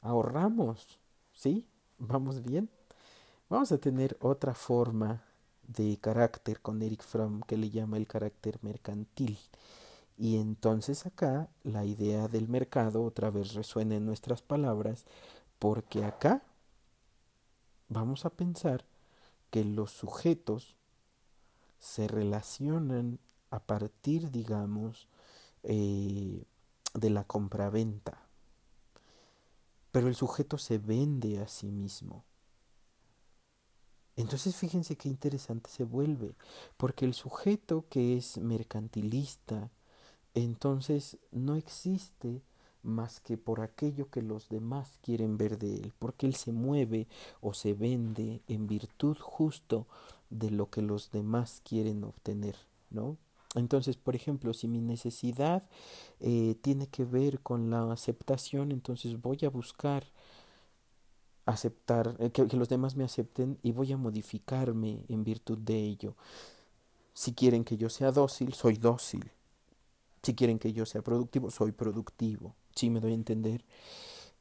[0.00, 0.98] Ahorramos,
[1.32, 1.64] ¿sí?
[1.98, 2.68] ¿Vamos bien?
[3.48, 5.22] Vamos a tener otra forma
[5.68, 9.38] de carácter con Eric Fromm que le llama el carácter mercantil.
[10.18, 15.04] Y entonces acá la idea del mercado otra vez resuena en nuestras palabras
[15.62, 16.42] porque acá
[17.88, 18.84] vamos a pensar
[19.48, 20.74] que los sujetos
[21.78, 23.20] se relacionan
[23.50, 25.06] a partir, digamos,
[25.62, 26.42] eh,
[26.94, 28.26] de la compraventa.
[29.92, 32.24] Pero el sujeto se vende a sí mismo.
[34.16, 36.34] Entonces fíjense qué interesante se vuelve,
[36.76, 39.70] porque el sujeto que es mercantilista,
[40.34, 42.42] entonces no existe
[42.82, 47.06] más que por aquello que los demás quieren ver de él, porque él se mueve
[47.40, 49.86] o se vende en virtud justo
[50.30, 52.56] de lo que los demás quieren obtener,
[52.90, 53.16] ¿no?
[53.54, 55.62] Entonces, por ejemplo, si mi necesidad
[56.20, 60.04] eh, tiene que ver con la aceptación, entonces voy a buscar
[61.44, 65.76] aceptar, eh, que, que los demás me acepten y voy a modificarme en virtud de
[65.76, 66.16] ello.
[67.12, 69.30] Si quieren que yo sea dócil, soy dócil.
[70.22, 72.54] Si quieren que yo sea productivo, soy productivo.
[72.74, 73.64] Sí, me doy a entender.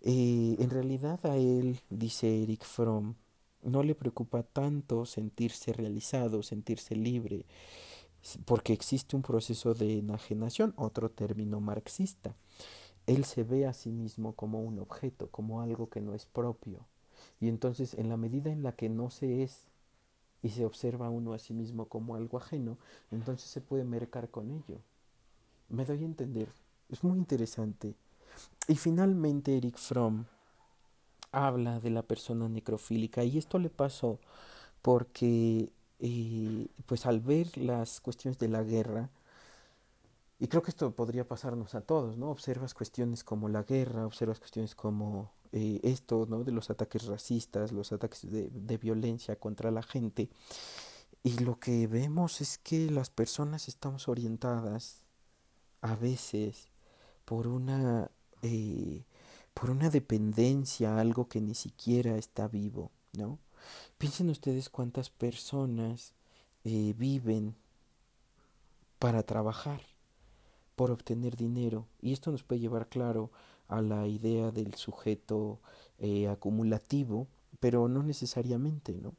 [0.01, 3.15] Eh, en realidad a él, dice Eric Fromm,
[3.63, 7.45] no le preocupa tanto sentirse realizado, sentirse libre,
[8.45, 12.35] porque existe un proceso de enajenación, otro término marxista.
[13.07, 16.85] Él se ve a sí mismo como un objeto, como algo que no es propio.
[17.41, 19.67] Y entonces, en la medida en la que no se es
[20.43, 22.77] y se observa uno a sí mismo como algo ajeno,
[23.11, 24.79] entonces se puede mercar con ello.
[25.69, 26.49] Me doy a entender.
[26.89, 27.95] Es muy interesante.
[28.67, 30.25] Y finalmente Eric Fromm
[31.31, 34.19] habla de la persona necrofílica y esto le pasó
[34.81, 39.09] porque eh, pues al ver las cuestiones de la guerra,
[40.39, 42.31] y creo que esto podría pasarnos a todos, ¿no?
[42.31, 46.43] Observas cuestiones como la guerra, observas cuestiones como eh, esto, ¿no?
[46.43, 50.31] De los ataques racistas, los ataques de, de violencia contra la gente.
[51.23, 55.03] Y lo que vemos es que las personas estamos orientadas
[55.81, 56.69] a veces
[57.25, 58.09] por una
[58.41, 59.03] eh,
[59.53, 63.39] por una dependencia a algo que ni siquiera está vivo, ¿no?
[63.97, 66.13] Piensen ustedes cuántas personas
[66.63, 67.55] eh, viven
[68.99, 69.81] para trabajar,
[70.75, 73.31] por obtener dinero, y esto nos puede llevar, claro,
[73.67, 75.59] a la idea del sujeto
[75.99, 77.27] eh, acumulativo,
[77.59, 79.13] pero no necesariamente, ¿no?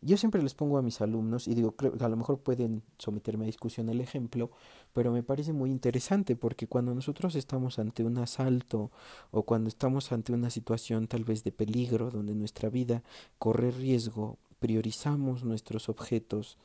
[0.00, 2.82] Yo siempre les pongo a mis alumnos, y digo, creo que a lo mejor pueden
[2.98, 4.50] someterme a discusión el ejemplo,
[4.92, 8.90] pero me parece muy interesante porque cuando nosotros estamos ante un asalto
[9.30, 13.02] o cuando estamos ante una situación tal vez de peligro donde nuestra vida
[13.38, 16.58] corre riesgo, priorizamos nuestros objetos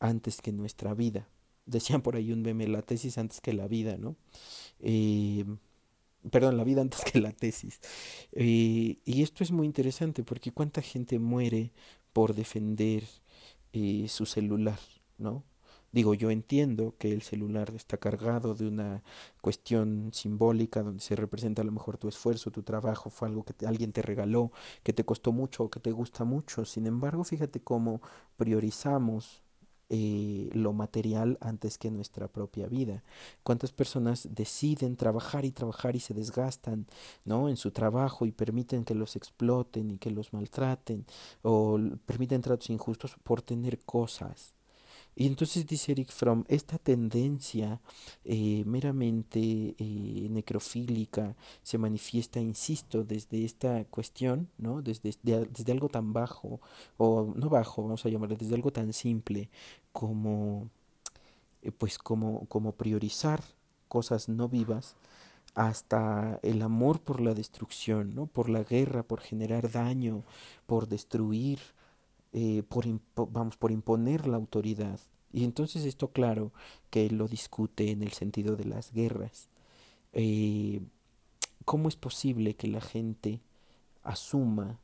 [0.00, 1.28] antes que nuestra vida.
[1.66, 4.16] Decían por ahí un meme, la tesis antes que la vida, ¿no?
[4.80, 5.44] Eh,
[6.30, 7.80] perdón, la vida antes que la tesis.
[8.32, 11.72] Eh, y esto es muy interesante porque cuánta gente muere
[12.14, 13.04] por defender
[13.74, 14.78] eh, su celular,
[15.18, 15.44] ¿no?
[15.92, 19.04] Digo, yo entiendo que el celular está cargado de una
[19.40, 23.66] cuestión simbólica donde se representa a lo mejor tu esfuerzo, tu trabajo, fue algo que
[23.66, 24.50] alguien te regaló,
[24.82, 26.64] que te costó mucho o que te gusta mucho.
[26.64, 28.00] Sin embargo, fíjate cómo
[28.36, 29.43] priorizamos
[29.90, 33.02] eh, lo material antes que nuestra propia vida.
[33.42, 36.86] ¿Cuántas personas deciden trabajar y trabajar y se desgastan
[37.24, 37.48] ¿no?
[37.48, 41.04] en su trabajo y permiten que los exploten y que los maltraten
[41.42, 44.54] o permiten tratos injustos por tener cosas?
[45.16, 47.80] Y entonces dice Eric Fromm, esta tendencia
[48.24, 49.38] eh, meramente
[49.78, 54.82] eh, necrofílica se manifiesta, insisto, desde esta cuestión, ¿no?
[54.82, 56.60] Desde, desde algo tan bajo,
[56.96, 59.50] o no bajo, vamos a llamarlo, desde algo tan simple
[59.92, 60.68] como,
[61.62, 63.42] eh, pues como, como priorizar
[63.88, 64.96] cosas no vivas,
[65.54, 68.26] hasta el amor por la destrucción, ¿no?
[68.26, 70.24] por la guerra, por generar daño,
[70.66, 71.60] por destruir,
[72.36, 72.84] eh, por,
[73.30, 74.98] vamos, por imponer la autoridad.
[75.32, 76.52] Y entonces esto claro
[76.90, 79.48] que lo discute en el sentido de las guerras.
[80.12, 80.80] Eh,
[81.64, 83.40] ¿Cómo es posible que la gente
[84.02, 84.80] asuma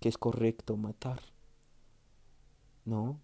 [0.00, 1.22] que es correcto matar?
[2.84, 3.18] ¿No?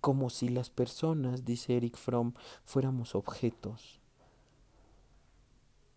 [0.00, 2.32] Como si las personas, dice Eric Fromm,
[2.64, 4.00] fuéramos objetos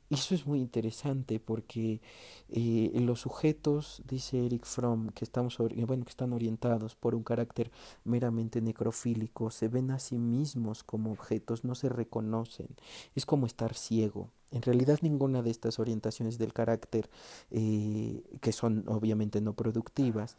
[0.09, 2.01] eso es muy interesante porque
[2.49, 7.71] eh, los sujetos, dice Eric Fromm, que, estamos, bueno, que están orientados por un carácter
[8.05, 12.67] meramente necrofílico, se ven a sí mismos como objetos, no se reconocen.
[13.15, 14.29] Es como estar ciego.
[14.51, 17.09] En realidad ninguna de estas orientaciones del carácter,
[17.51, 20.37] eh, que son obviamente no productivas,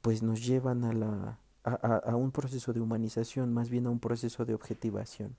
[0.00, 4.00] pues nos llevan a, la, a, a un proceso de humanización, más bien a un
[4.00, 5.36] proceso de objetivación.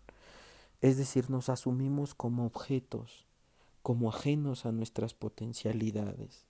[0.82, 3.31] Es decir, nos asumimos como objetos
[3.82, 6.46] como ajenos a nuestras potencialidades.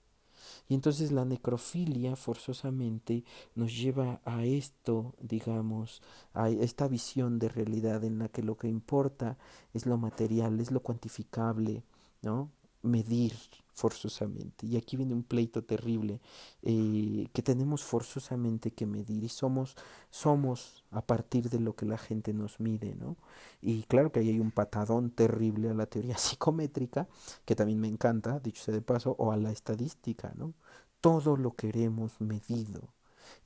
[0.68, 6.02] Y entonces la necrofilia forzosamente nos lleva a esto, digamos,
[6.34, 9.38] a esta visión de realidad en la que lo que importa
[9.72, 11.84] es lo material, es lo cuantificable,
[12.22, 12.50] ¿no?
[12.82, 13.34] Medir,
[13.72, 14.66] forzosamente.
[14.66, 16.20] Y aquí viene un pleito terrible
[16.62, 19.76] eh, que tenemos forzosamente que medir y somos,
[20.10, 23.16] somos a partir de lo que la gente nos mide, ¿no?
[23.60, 27.08] Y claro que ahí hay un patadón terrible a la teoría psicométrica,
[27.44, 30.54] que también me encanta, dicho sea de paso, o a la estadística, ¿no?
[31.00, 32.92] Todo lo queremos medido.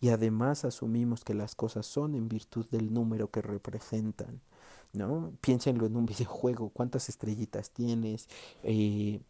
[0.00, 4.40] Y además asumimos que las cosas son en virtud del número que representan,
[4.92, 5.32] ¿no?
[5.40, 8.28] Piénsenlo en un videojuego, cuántas estrellitas tienes,
[8.62, 9.20] eh,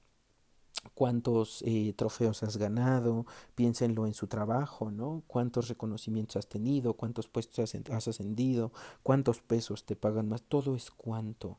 [0.94, 5.22] cuántos eh, trofeos has ganado, piénsenlo en su trabajo, ¿no?
[5.26, 8.72] Cuántos reconocimientos has tenido, cuántos puestos has ascendido,
[9.02, 11.58] cuántos pesos te pagan más, todo es cuánto.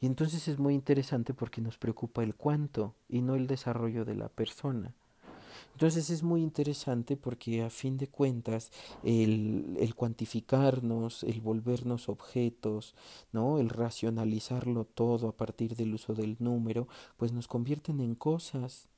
[0.00, 4.14] Y entonces es muy interesante porque nos preocupa el cuánto y no el desarrollo de
[4.14, 4.94] la persona.
[5.74, 8.70] Entonces es muy interesante porque a fin de cuentas
[9.02, 12.94] el, el, cuantificarnos, el volvernos objetos,
[13.32, 13.58] ¿no?
[13.58, 18.88] el racionalizarlo todo a partir del uso del número, pues nos convierten en cosas.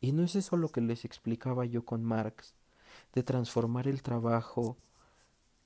[0.00, 2.54] Y no es eso lo que les explicaba yo con Marx,
[3.14, 4.76] de transformar el trabajo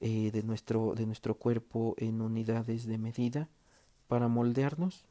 [0.01, 3.49] eh, de, nuestro, de nuestro cuerpo en unidades de medida
[4.09, 5.07] para moldearnos,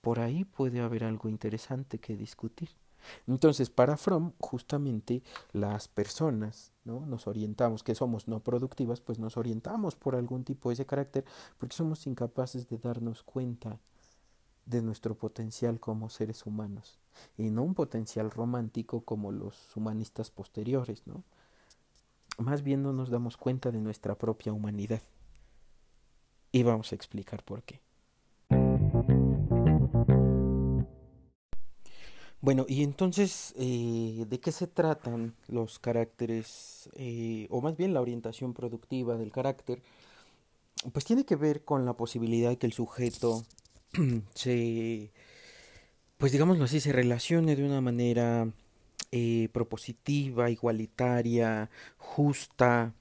[0.00, 2.70] por ahí puede haber algo interesante que discutir.
[3.26, 7.06] Entonces, para Fromm, justamente las personas, ¿no?
[7.06, 11.24] Nos orientamos, que somos no productivas, pues nos orientamos por algún tipo de ese carácter,
[11.58, 13.78] porque somos incapaces de darnos cuenta
[14.66, 16.98] de nuestro potencial como seres humanos,
[17.36, 21.22] y no un potencial romántico como los humanistas posteriores, ¿no?
[22.38, 25.02] Más bien no nos damos cuenta de nuestra propia humanidad.
[26.50, 27.80] Y vamos a explicar por qué.
[32.44, 38.02] Bueno, y entonces, eh, ¿de qué se tratan los caracteres, eh, o más bien la
[38.02, 39.80] orientación productiva del carácter?
[40.92, 43.46] Pues tiene que ver con la posibilidad que el sujeto
[44.34, 45.10] se,
[46.18, 48.52] pues digámoslo así, se relacione de una manera
[49.10, 52.92] eh, propositiva, igualitaria, justa,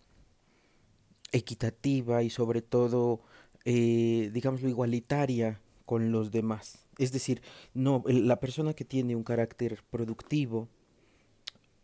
[1.34, 3.20] equitativa y sobre todo,
[3.66, 6.88] eh, digámoslo, igualitaria con los demás.
[6.98, 7.42] Es decir,
[7.74, 10.70] no, la persona que tiene un carácter productivo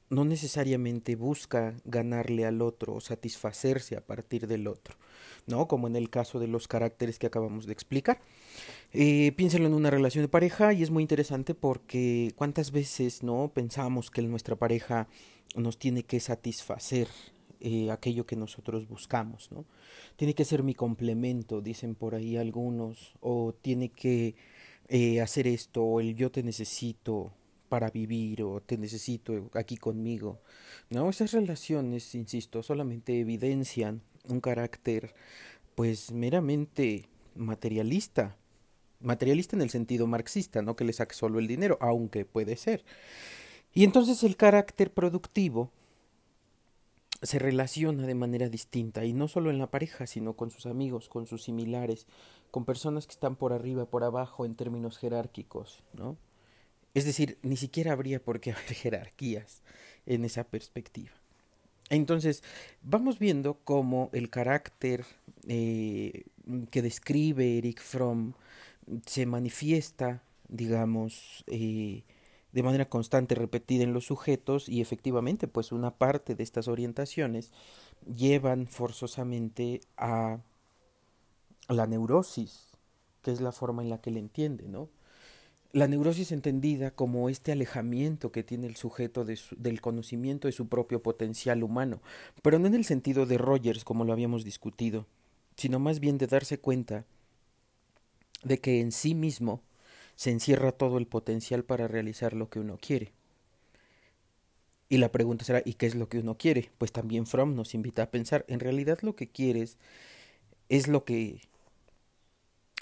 [0.10, 4.96] no necesariamente busca ganarle al otro o satisfacerse a partir del otro,
[5.46, 5.68] ¿no?
[5.68, 8.20] Como en el caso de los caracteres que acabamos de explicar.
[8.92, 13.52] Eh, piénsalo en una relación de pareja y es muy interesante porque cuántas veces, ¿no?
[13.54, 15.08] Pensamos que nuestra pareja
[15.56, 17.08] nos tiene que satisfacer
[17.62, 19.66] eh, aquello que nosotros buscamos, ¿no?
[20.16, 24.36] Tiene que ser mi complemento, dicen por ahí algunos, o tiene que
[24.88, 27.34] eh, hacer esto, o el yo te necesito
[27.68, 30.40] para vivir, o te necesito aquí conmigo.
[30.90, 35.14] No, esas relaciones, insisto, solamente evidencian un carácter,
[35.76, 38.36] pues meramente materialista,
[39.00, 42.84] materialista en el sentido marxista, no que le saque solo el dinero, aunque puede ser.
[43.74, 45.72] Y entonces el carácter productivo
[47.22, 51.10] se relaciona de manera distinta, y no solo en la pareja, sino con sus amigos,
[51.10, 52.08] con sus similares,
[52.52, 56.18] con personas que están por arriba, por abajo en términos jerárquicos, ¿no?
[56.94, 59.62] Es decir, ni siquiera habría por qué haber jerarquías
[60.06, 61.12] en esa perspectiva.
[61.90, 62.44] Entonces,
[62.84, 65.06] vamos viendo cómo el carácter
[65.48, 66.26] eh,
[66.72, 68.34] que describe Eric Fromm
[69.06, 72.04] se manifiesta, digamos, eh,
[72.52, 77.52] de manera constante, repetida en los sujetos y efectivamente, pues una parte de estas orientaciones
[78.16, 80.40] llevan forzosamente a
[81.68, 82.72] la neurosis,
[83.22, 84.90] que es la forma en la que le entiende, ¿no?
[85.72, 91.04] La neurosis entendida como este alejamiento que tiene el sujeto del conocimiento de su propio
[91.04, 92.02] potencial humano,
[92.42, 95.06] pero no en el sentido de Rogers como lo habíamos discutido,
[95.56, 97.06] sino más bien de darse cuenta
[98.44, 99.62] de que en sí mismo
[100.20, 103.14] se encierra todo el potencial para realizar lo que uno quiere.
[104.90, 106.72] Y la pregunta será, ¿y qué es lo que uno quiere?
[106.78, 109.78] Pues también Fromm nos invita a pensar, en realidad lo que quieres
[110.68, 111.40] es lo que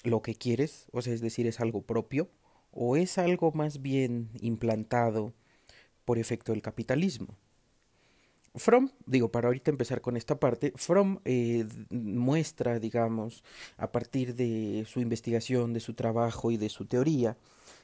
[0.04, 2.28] lo que quieres, o sea, es decir, es algo propio,
[2.72, 5.32] o es algo más bien implantado
[6.06, 7.36] por efecto del capitalismo.
[8.58, 13.44] Fromm, digo, para ahorita empezar con esta parte, Fromm eh, muestra, digamos,
[13.78, 17.38] a partir de su investigación, de su trabajo y de su teoría,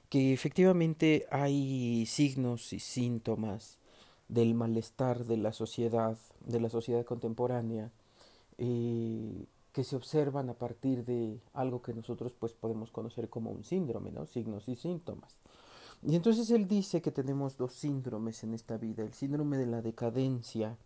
[0.10, 3.80] que efectivamente hay signos y síntomas
[4.28, 7.92] del malestar de la sociedad, de la sociedad contemporánea,
[8.58, 13.64] eh, que se observan a partir de algo que nosotros pues podemos conocer como un
[13.64, 14.26] síndrome, ¿no?
[14.28, 15.36] Signos y síntomas.
[16.06, 19.82] Y entonces él dice que tenemos dos síndromes en esta vida, el síndrome de la
[19.82, 20.78] decadencia,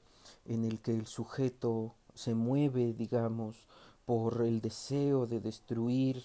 [0.46, 3.66] en el que el sujeto se mueve, digamos,
[4.06, 6.22] por el deseo de destruir,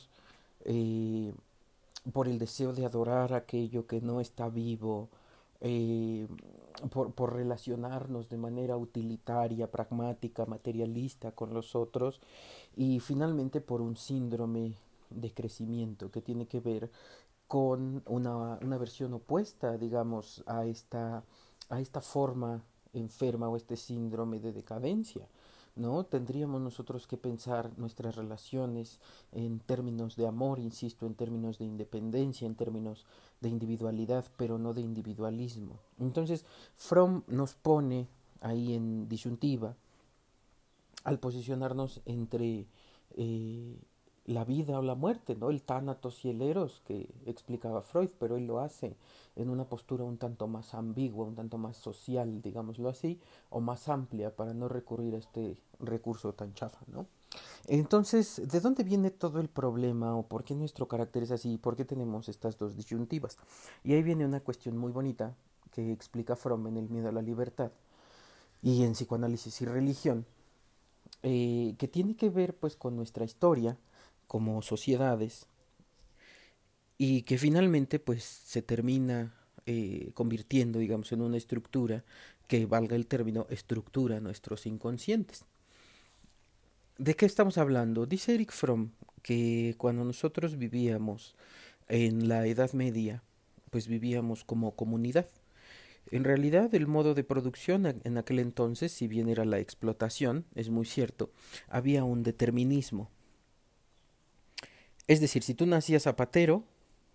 [0.64, 1.32] eh,
[2.12, 5.08] por el deseo de adorar aquello que no está vivo,
[5.60, 6.26] eh,
[6.90, 12.20] por, por, relacionarnos de manera utilitaria, pragmática, materialista con los otros
[12.76, 14.74] y finalmente por un síndrome
[15.10, 16.90] de crecimiento que tiene que ver
[17.52, 21.22] con una, una versión opuesta, digamos, a esta,
[21.68, 22.62] a esta forma
[22.94, 25.28] enferma o este síndrome de decadencia.
[25.76, 26.04] ¿no?
[26.04, 29.00] Tendríamos nosotros que pensar nuestras relaciones
[29.32, 33.04] en términos de amor, insisto, en términos de independencia, en términos
[33.42, 35.78] de individualidad, pero no de individualismo.
[35.98, 36.46] Entonces,
[36.78, 38.08] Fromm nos pone
[38.40, 39.76] ahí en disyuntiva
[41.04, 42.66] al posicionarnos entre
[43.10, 43.76] eh,
[44.26, 45.50] la vida o la muerte, ¿no?
[45.50, 48.96] El tánatos y el eros que explicaba Freud, pero él lo hace
[49.34, 53.20] en una postura un tanto más ambigua, un tanto más social, digámoslo así,
[53.50, 57.06] o más amplia para no recurrir a este recurso tan chafa, ¿no?
[57.66, 61.58] Entonces, ¿de dónde viene todo el problema o por qué nuestro carácter es así?
[61.58, 63.38] ¿Por qué tenemos estas dos disyuntivas?
[63.84, 65.34] Y ahí viene una cuestión muy bonita
[65.70, 67.72] que explica Fromm en El miedo a la libertad
[68.62, 70.26] y en psicoanálisis y religión,
[71.22, 73.76] eh, que tiene que ver pues con nuestra historia
[74.32, 75.46] como sociedades
[76.96, 79.34] y que finalmente pues se termina
[79.66, 82.02] eh, convirtiendo digamos en una estructura
[82.48, 85.44] que valga el término estructura nuestros inconscientes.
[86.96, 88.06] ¿De qué estamos hablando?
[88.06, 91.34] Dice Eric Fromm que cuando nosotros vivíamos
[91.88, 93.22] en la Edad Media,
[93.68, 95.28] pues vivíamos como comunidad.
[96.10, 100.70] En realidad el modo de producción en aquel entonces, si bien era la explotación, es
[100.70, 101.30] muy cierto,
[101.68, 103.10] había un determinismo.
[105.12, 106.64] Es decir, si tú nacías zapatero,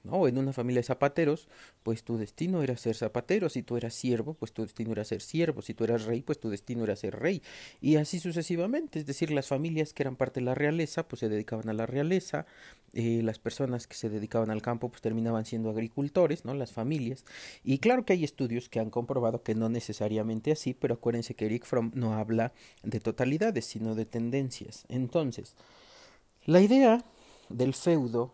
[0.03, 0.27] ¿no?
[0.27, 1.47] En una familia de zapateros,
[1.81, 5.19] pues tu destino era ser zapatero, si tú eras siervo, pues tu destino era ser
[5.19, 7.41] siervo, si tú eras rey, pues tu destino era ser rey,
[7.81, 11.27] y así sucesivamente, es decir, las familias que eran parte de la realeza, pues se
[11.27, 12.45] dedicaban a la realeza,
[12.93, 16.53] eh, las personas que se dedicaban al campo, pues terminaban siendo agricultores, ¿no?
[16.53, 17.25] Las familias,
[17.63, 21.47] y claro que hay estudios que han comprobado que no necesariamente así, pero acuérdense que
[21.47, 24.85] Eric Fromm no habla de totalidades, sino de tendencias.
[24.87, 25.55] Entonces,
[26.45, 27.03] la idea
[27.49, 28.33] del feudo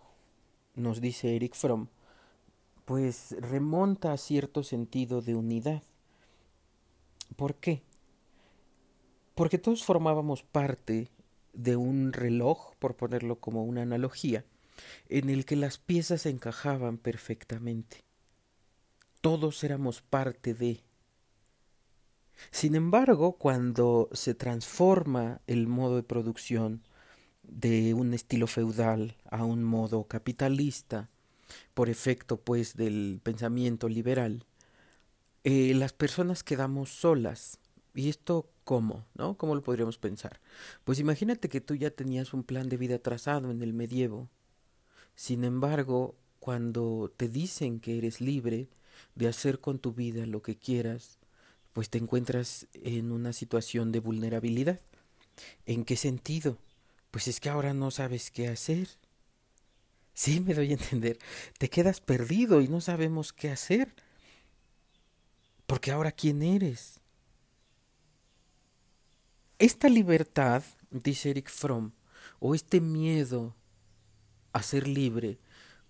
[0.75, 1.87] nos dice Eric Fromm,
[2.85, 5.83] pues remonta a cierto sentido de unidad.
[7.35, 7.83] ¿Por qué?
[9.35, 11.09] Porque todos formábamos parte
[11.53, 14.45] de un reloj, por ponerlo como una analogía,
[15.09, 18.03] en el que las piezas encajaban perfectamente.
[19.21, 20.83] Todos éramos parte de.
[22.51, 26.83] Sin embargo, cuando se transforma el modo de producción,
[27.43, 31.09] de un estilo feudal a un modo capitalista,
[31.73, 34.45] por efecto pues del pensamiento liberal,
[35.43, 37.59] eh, las personas quedamos solas.
[37.93, 39.05] ¿Y esto cómo?
[39.13, 39.37] ¿No?
[39.37, 40.39] ¿Cómo lo podríamos pensar?
[40.83, 44.29] Pues imagínate que tú ya tenías un plan de vida trazado en el medievo.
[45.15, 48.67] Sin embargo, cuando te dicen que eres libre
[49.15, 51.19] de hacer con tu vida lo que quieras,
[51.73, 54.79] pues te encuentras en una situación de vulnerabilidad.
[55.65, 56.57] ¿En qué sentido?
[57.13, 58.87] Pues es que ahora no sabes qué hacer.
[60.15, 61.19] Sí, me doy a entender.
[61.59, 63.93] Te quedas perdido y no sabemos qué hacer.
[65.67, 67.01] Porque ahora quién eres.
[69.59, 71.91] Esta libertad, dice Eric Fromm,
[72.39, 73.55] o este miedo
[74.51, 75.37] a ser libre,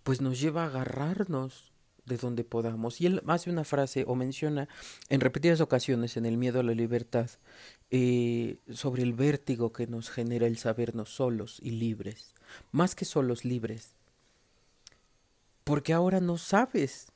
[0.03, 1.71] pues nos lleva a agarrarnos
[2.03, 2.99] de donde podamos.
[2.99, 4.67] Y él hace una frase o menciona
[5.07, 7.30] en repetidas ocasiones en el miedo a la libertad
[7.96, 12.34] eh, sobre el vértigo que nos genera el sabernos solos y libres,
[12.72, 13.94] más que solos libres.
[15.64, 17.08] Porque ahora no sabes.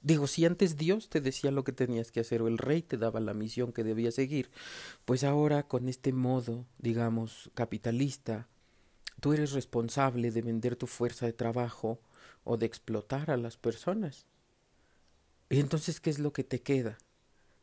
[0.00, 2.96] Digo, si antes Dios te decía lo que tenías que hacer o el rey te
[2.96, 4.50] daba la misión que debías seguir,
[5.04, 8.48] pues ahora con este modo, digamos, capitalista,
[9.20, 12.00] tú eres responsable de vender tu fuerza de trabajo,
[12.44, 14.26] o de explotar a las personas.
[15.48, 16.98] Y entonces, ¿qué es lo que te queda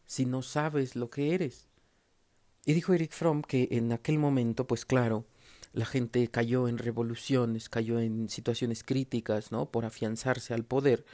[0.06, 1.68] si no sabes lo que eres?
[2.66, 5.26] Y dijo Eric Fromm que en aquel momento, pues claro,
[5.74, 9.72] la gente cayó en revoluciones, cayó en situaciones críticas, ¿no?
[9.72, 11.06] Por afianzarse al poder,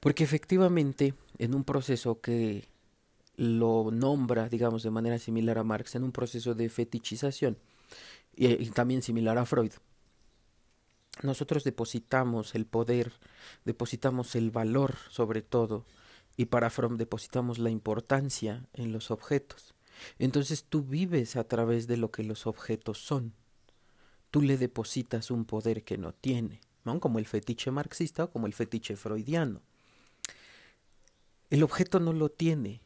[0.00, 2.68] porque efectivamente en un proceso que
[3.36, 7.58] lo nombra, digamos, de manera similar a Marx, en un proceso de fetichización,
[8.36, 9.72] y también similar a Freud,
[11.22, 13.12] nosotros depositamos el poder,
[13.64, 15.86] depositamos el valor sobre todo,
[16.36, 19.74] y para Fromm depositamos la importancia en los objetos.
[20.18, 23.32] Entonces tú vives a través de lo que los objetos son.
[24.30, 26.60] Tú le depositas un poder que no tiene,
[26.98, 29.60] como el fetiche marxista o como el fetiche freudiano.
[31.50, 32.80] El objeto no lo tiene.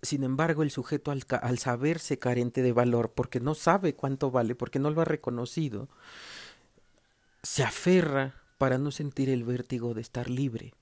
[0.00, 4.54] Sin embargo, el sujeto al, al saberse carente de valor, porque no sabe cuánto vale,
[4.54, 5.88] porque no lo ha reconocido,
[7.42, 10.72] se aferra para no sentir el vértigo de estar libre.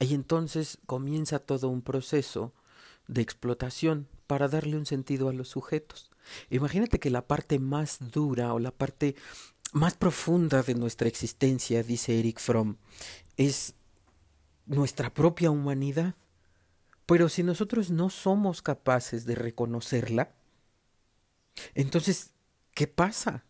[0.00, 2.54] Y entonces comienza todo un proceso
[3.08, 6.10] de explotación para darle un sentido a los sujetos.
[6.50, 9.16] Imagínate que la parte más dura o la parte
[9.72, 12.76] más profunda de nuestra existencia, dice Eric Fromm,
[13.36, 13.74] es
[14.66, 16.14] nuestra propia humanidad.
[17.06, 20.34] Pero si nosotros no somos capaces de reconocerla,
[21.74, 22.30] entonces,
[22.74, 23.44] ¿qué pasa?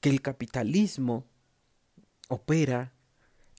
[0.00, 1.26] que el capitalismo
[2.28, 2.92] opera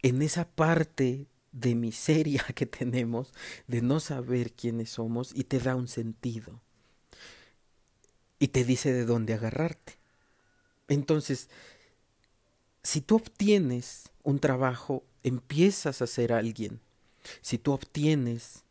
[0.02, 3.34] en esa parte de miseria que tenemos
[3.68, 6.62] de no saber quiénes somos y te da un sentido
[8.39, 9.98] y te dice de dónde agarrarte.
[10.88, 11.50] Entonces,
[12.84, 16.80] si tú obtienes un trabajo, empiezas a ser alguien.
[17.41, 18.64] Si tú obtienes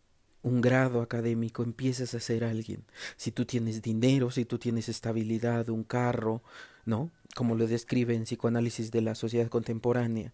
[0.42, 2.84] un grado académico, empiezas a ser alguien.
[3.16, 6.42] Si tú tienes dinero, si tú tienes estabilidad, un carro,
[6.84, 7.10] ¿no?
[7.34, 10.32] Como lo describe en psicoanálisis de la sociedad contemporánea,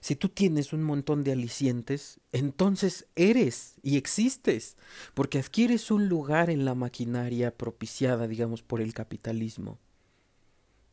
[0.00, 4.76] Si tú tienes un montón de alicientes, entonces eres y existes,
[5.14, 9.78] porque adquieres un lugar en la maquinaria propiciada, digamos, por el capitalismo.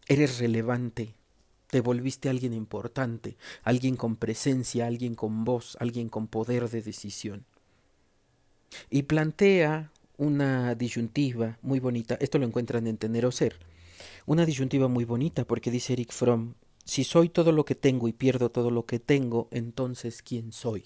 [0.07, 1.15] Eres relevante,
[1.67, 7.45] te volviste alguien importante, alguien con presencia, alguien con voz, alguien con poder de decisión.
[8.89, 13.57] Y plantea una disyuntiva muy bonita, esto lo encuentran en Tener o Ser,
[14.25, 18.13] una disyuntiva muy bonita porque dice Eric Fromm, si soy todo lo que tengo y
[18.13, 20.85] pierdo todo lo que tengo, entonces ¿quién soy?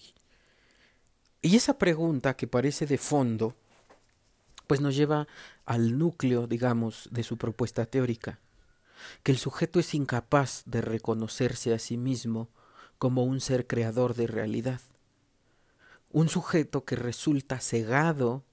[1.41, 3.55] Y esa pregunta que parece de fondo,
[4.67, 5.27] pues nos lleva
[5.65, 8.39] al núcleo, digamos, de su propuesta teórica,
[9.23, 12.49] que el sujeto es incapaz de reconocerse a sí mismo
[12.97, 14.79] como un ser creador de realidad,
[16.09, 18.43] un sujeto que resulta cegado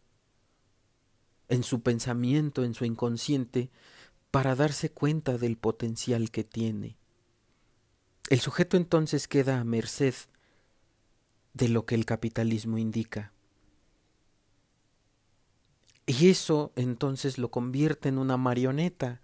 [1.48, 3.70] en su pensamiento, en su inconsciente,
[4.30, 6.99] para darse cuenta del potencial que tiene.
[8.30, 10.14] El sujeto entonces queda a merced
[11.52, 13.32] de lo que el capitalismo indica.
[16.06, 19.20] Y eso entonces lo convierte en una marioneta.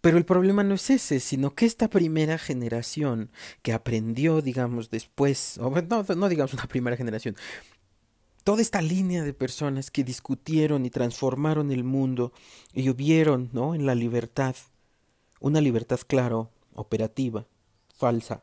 [0.00, 3.30] Pero el problema no es ese, sino que esta primera generación
[3.62, 7.36] que aprendió, digamos, después, o no, digamos una primera generación,
[8.42, 12.32] toda esta línea de personas que discutieron y transformaron el mundo
[12.72, 13.76] y vieron, ¿no?
[13.76, 14.56] En la libertad,
[15.38, 17.46] una libertad, claro, operativa,
[17.94, 18.42] falsa,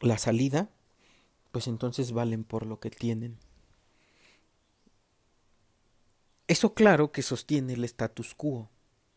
[0.00, 0.68] la salida,
[1.50, 3.38] pues entonces valen por lo que tienen.
[6.46, 8.70] Eso claro que sostiene el status quo,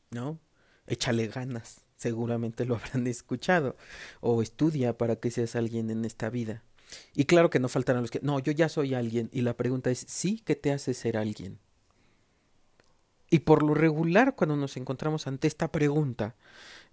[0.09, 0.39] ¿no?
[0.88, 3.77] Échale ganas, seguramente lo habrán escuchado,
[4.19, 6.63] o estudia para que seas alguien en esta vida.
[7.15, 9.91] Y claro que no faltarán los que, no, yo ya soy alguien, y la pregunta
[9.91, 11.59] es, ¿sí qué te hace ser alguien?
[13.29, 16.36] Y por lo regular, cuando nos encontramos ante esta pregunta,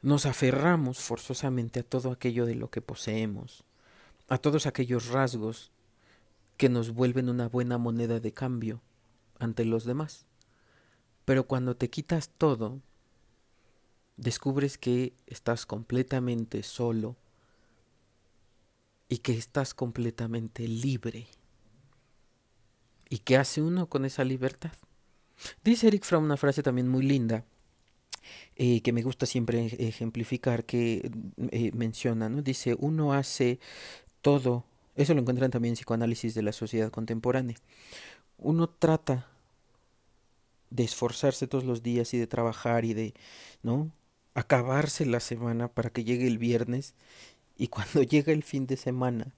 [0.03, 3.65] nos aferramos forzosamente a todo aquello de lo que poseemos,
[4.29, 5.73] a todos aquellos rasgos
[6.57, 8.81] que nos vuelven una buena moneda de cambio
[9.39, 10.27] ante los demás.
[11.25, 12.81] Pero cuando te quitas todo,
[14.17, 17.17] descubres que estás completamente solo
[19.09, 21.29] y que estás completamente libre.
[23.09, 24.73] ¿Y qué hace uno con esa libertad?
[25.65, 27.45] Dice Eric Fromm una frase también muy linda
[28.57, 31.11] eh, que me gusta siempre ejemplificar, que
[31.51, 32.43] eh, menciona, ¿no?
[32.43, 33.61] Dice, uno hace
[34.23, 34.65] todo,
[34.97, 37.57] eso lo encuentran también en psicoanálisis de la sociedad contemporánea,
[38.39, 39.29] uno trata
[40.71, 43.15] de esforzarse todos los días y de trabajar y de,
[43.63, 43.91] ¿no?
[44.35, 46.95] Acabarse la semana para que llegue el viernes
[47.57, 49.35] y cuando llega el fin de semana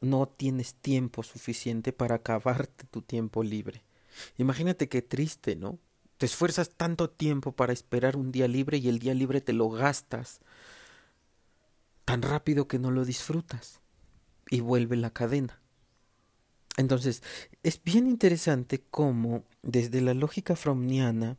[0.00, 3.82] no tienes tiempo suficiente para acabarte tu tiempo libre.
[4.38, 5.78] Imagínate qué triste, ¿no?
[6.20, 9.70] Te esfuerzas tanto tiempo para esperar un día libre y el día libre te lo
[9.70, 10.40] gastas
[12.04, 13.80] tan rápido que no lo disfrutas
[14.50, 15.62] y vuelve la cadena.
[16.76, 17.22] Entonces,
[17.62, 21.38] es bien interesante cómo desde la lógica fromniana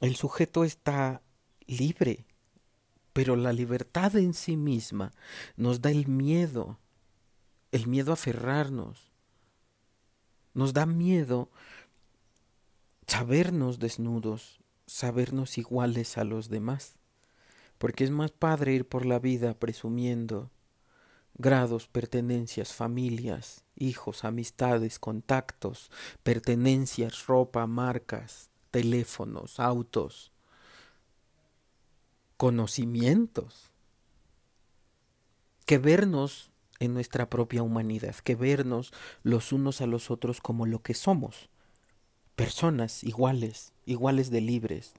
[0.00, 1.20] el sujeto está
[1.66, 2.24] libre,
[3.12, 5.12] pero la libertad en sí misma
[5.54, 6.78] nos da el miedo,
[7.72, 9.12] el miedo a aferrarnos,
[10.54, 11.50] nos da miedo
[13.12, 16.96] sabernos desnudos, sabernos iguales a los demás,
[17.76, 20.50] porque es más padre ir por la vida presumiendo
[21.34, 25.90] grados, pertenencias, familias, hijos, amistades, contactos,
[26.22, 30.32] pertenencias, ropa, marcas, teléfonos, autos,
[32.38, 33.72] conocimientos,
[35.66, 38.90] que vernos en nuestra propia humanidad, que vernos
[39.22, 41.50] los unos a los otros como lo que somos,
[42.36, 44.94] personas iguales, iguales de libres.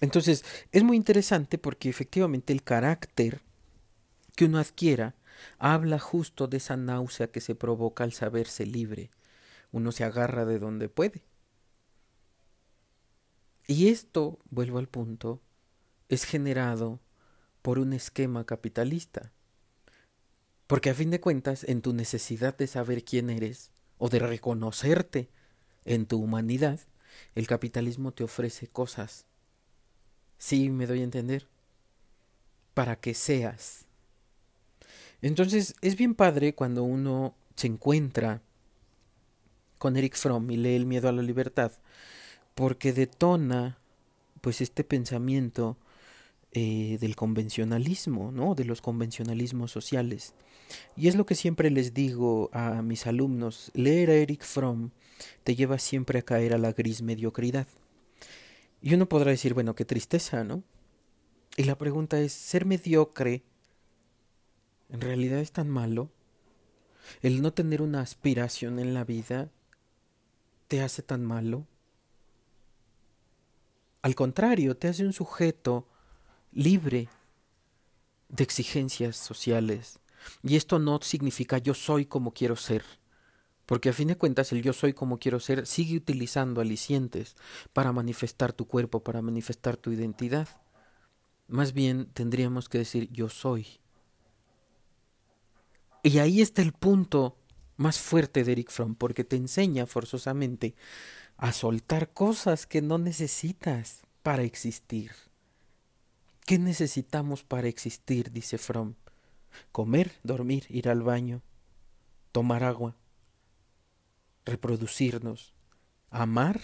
[0.00, 3.42] Entonces, es muy interesante porque efectivamente el carácter
[4.36, 5.14] que uno adquiera
[5.58, 9.10] habla justo de esa náusea que se provoca al saberse libre.
[9.72, 11.24] Uno se agarra de donde puede.
[13.66, 15.40] Y esto, vuelvo al punto,
[16.08, 17.00] es generado
[17.62, 19.32] por un esquema capitalista.
[20.66, 25.30] Porque a fin de cuentas, en tu necesidad de saber quién eres o de reconocerte
[25.84, 26.80] en tu humanidad,
[27.34, 29.26] el capitalismo te ofrece cosas.
[30.38, 31.46] Sí, me doy a entender.
[32.74, 33.86] Para que seas.
[35.22, 38.42] Entonces, es bien padre cuando uno se encuentra
[39.78, 41.72] con Eric Fromm y lee El miedo a la libertad,
[42.54, 43.78] porque detona
[44.40, 45.76] pues este pensamiento
[46.52, 48.54] eh, del convencionalismo, ¿no?
[48.54, 50.34] De los convencionalismos sociales.
[50.96, 54.90] Y es lo que siempre les digo a mis alumnos, leer a Eric Fromm
[55.42, 57.66] te lleva siempre a caer a la gris mediocridad.
[58.80, 60.62] Y uno podrá decir, bueno, qué tristeza, ¿no?
[61.56, 63.44] Y la pregunta es, ¿ser mediocre
[64.94, 66.10] ¿En realidad es tan malo?
[67.20, 69.50] ¿El no tener una aspiración en la vida
[70.68, 71.66] te hace tan malo?
[74.02, 75.88] Al contrario, te hace un sujeto
[76.52, 77.08] libre
[78.28, 79.98] de exigencias sociales.
[80.42, 82.84] Y esto no significa yo soy como quiero ser.
[83.66, 87.36] Porque a fin de cuentas el yo soy como quiero ser sigue utilizando alicientes
[87.72, 90.48] para manifestar tu cuerpo, para manifestar tu identidad.
[91.48, 93.66] Más bien tendríamos que decir yo soy.
[96.02, 97.38] Y ahí está el punto
[97.76, 100.74] más fuerte de Eric Fromm, porque te enseña forzosamente
[101.36, 105.12] a soltar cosas que no necesitas para existir.
[106.46, 108.30] ¿Qué necesitamos para existir?
[108.30, 108.94] dice Fromm.
[109.72, 111.42] Comer, dormir, ir al baño,
[112.32, 112.96] tomar agua,
[114.44, 115.54] reproducirnos,
[116.10, 116.60] amar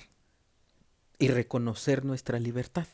[1.19, 2.87] y reconocer nuestra libertad.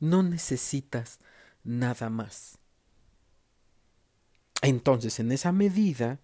[0.00, 1.20] No necesitas
[1.62, 2.58] nada más.
[4.62, 6.20] Entonces, en esa medida,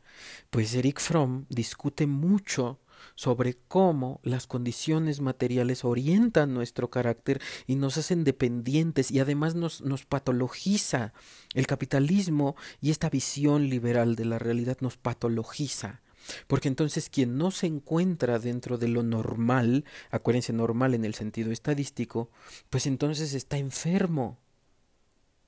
[0.51, 2.81] pues Eric Fromm discute mucho
[3.15, 9.83] sobre cómo las condiciones materiales orientan nuestro carácter y nos hacen dependientes y además nos,
[9.83, 11.13] nos patologiza.
[11.55, 16.01] El capitalismo y esta visión liberal de la realidad nos patologiza.
[16.47, 21.51] Porque entonces quien no se encuentra dentro de lo normal, acuérdense normal en el sentido
[21.51, 22.31] estadístico,
[22.69, 24.39] pues entonces está enfermo.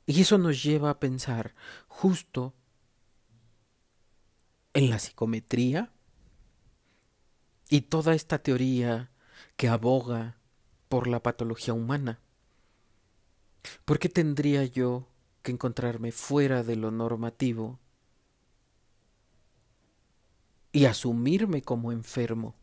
[0.06, 1.54] Y eso nos lleva a pensar
[1.86, 2.54] justo
[4.74, 5.92] en la psicometría
[7.68, 9.10] y toda esta teoría
[9.56, 10.38] que aboga
[10.88, 12.20] por la patología humana.
[13.84, 15.08] ¿Por qué tendría yo
[15.42, 17.78] que encontrarme fuera de lo normativo
[20.72, 22.54] y asumirme como enfermo?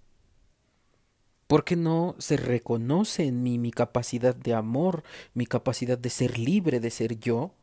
[1.47, 5.03] ¿Por qué no se reconoce en mí mi capacidad de amor,
[5.34, 7.53] mi capacidad de ser libre, de ser yo?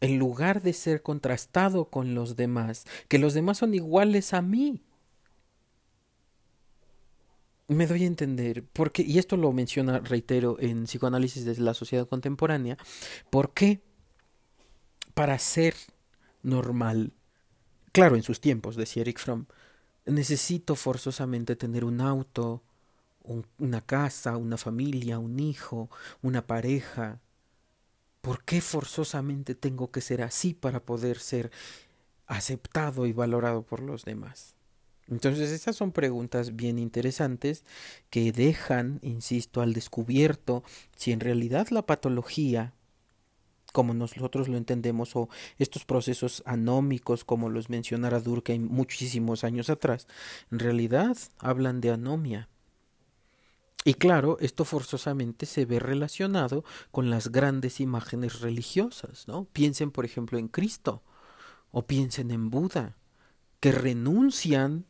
[0.00, 4.82] en lugar de ser contrastado con los demás, que los demás son iguales a mí.
[7.66, 12.08] Me doy a entender, porque, y esto lo menciona, reitero, en Psicoanálisis de la Sociedad
[12.08, 12.78] Contemporánea,
[13.30, 13.82] ¿por qué
[15.12, 15.74] para ser
[16.42, 17.12] normal,
[17.92, 19.46] claro, en sus tiempos, decía Eric Fromm,
[20.08, 22.62] necesito forzosamente tener un auto,
[23.58, 25.90] una casa, una familia, un hijo,
[26.22, 27.20] una pareja,
[28.20, 31.50] ¿Por qué forzosamente tengo que ser así para poder ser
[32.26, 34.54] aceptado y valorado por los demás?
[35.06, 37.64] Entonces, estas son preguntas bien interesantes
[38.10, 40.62] que dejan, insisto, al descubierto
[40.96, 42.74] si en realidad la patología,
[43.72, 50.06] como nosotros lo entendemos, o estos procesos anómicos, como los mencionara Durkheim muchísimos años atrás,
[50.50, 52.48] en realidad hablan de anomia.
[53.84, 59.44] Y claro, esto forzosamente se ve relacionado con las grandes imágenes religiosas, ¿no?
[59.44, 61.02] Piensen, por ejemplo, en Cristo
[61.70, 62.96] o piensen en Buda,
[63.60, 64.84] que renuncian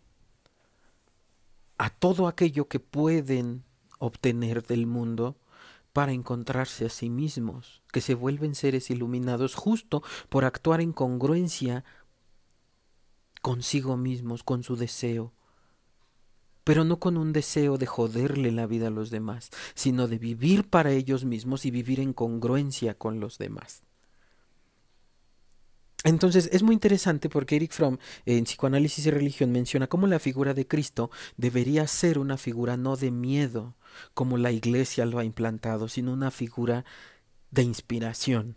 [1.76, 3.64] a todo aquello que pueden
[3.98, 5.36] obtener del mundo
[5.98, 11.84] para encontrarse a sí mismos, que se vuelven seres iluminados justo por actuar en congruencia
[13.42, 15.32] consigo mismos, con su deseo,
[16.62, 20.70] pero no con un deseo de joderle la vida a los demás, sino de vivir
[20.70, 23.82] para ellos mismos y vivir en congruencia con los demás.
[26.04, 30.54] Entonces es muy interesante porque Eric Fromm en Psicoanálisis y Religión menciona cómo la figura
[30.54, 33.74] de Cristo debería ser una figura no de miedo,
[34.14, 36.84] como la Iglesia lo ha implantado, sino una figura
[37.50, 38.54] de inspiración.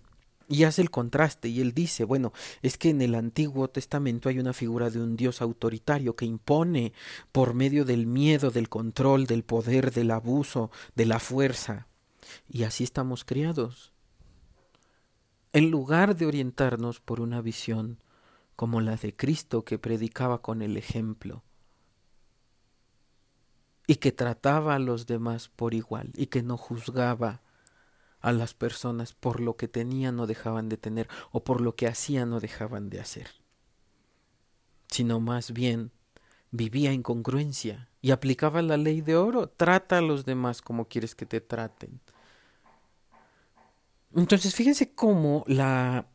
[0.48, 4.38] Y hace el contraste y él dice, bueno, es que en el Antiguo Testamento hay
[4.38, 6.92] una figura de un Dios autoritario que impone
[7.32, 11.88] por medio del miedo, del control, del poder, del abuso, de la fuerza.
[12.50, 13.91] Y así estamos criados.
[15.54, 18.02] En lugar de orientarnos por una visión
[18.56, 21.44] como la de Cristo que predicaba con el ejemplo
[23.86, 27.42] y que trataba a los demás por igual y que no juzgaba
[28.22, 31.88] a las personas por lo que tenían o dejaban de tener o por lo que
[31.88, 33.28] hacían o dejaban de hacer,
[34.88, 35.92] sino más bien
[36.52, 41.14] vivía en congruencia y aplicaba la ley de oro, trata a los demás como quieres
[41.14, 42.00] que te traten.
[44.16, 46.08] Entonces, fíjense cómo la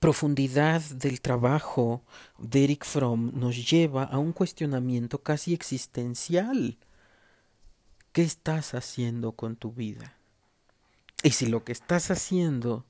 [0.00, 2.04] profundidad del trabajo
[2.38, 6.78] de Eric Fromm nos lleva a un cuestionamiento casi existencial.
[8.12, 10.16] ¿Qué estás haciendo con tu vida?
[11.22, 12.84] Y si lo que estás haciendo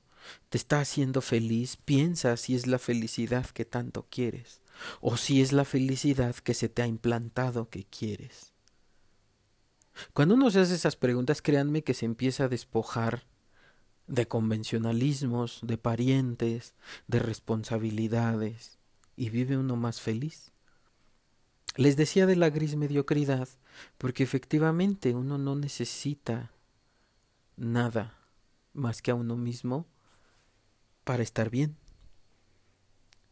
[0.49, 4.61] te está haciendo feliz, piensa si es la felicidad que tanto quieres
[4.99, 8.53] o si es la felicidad que se te ha implantado que quieres.
[10.13, 13.25] Cuando uno se hace esas preguntas, créanme que se empieza a despojar
[14.07, 16.73] de convencionalismos, de parientes,
[17.07, 18.77] de responsabilidades,
[19.15, 20.51] y vive uno más feliz.
[21.75, 23.47] Les decía de la gris mediocridad,
[23.97, 26.51] porque efectivamente uno no necesita
[27.55, 28.17] nada
[28.73, 29.85] más que a uno mismo
[31.03, 31.75] para estar bien.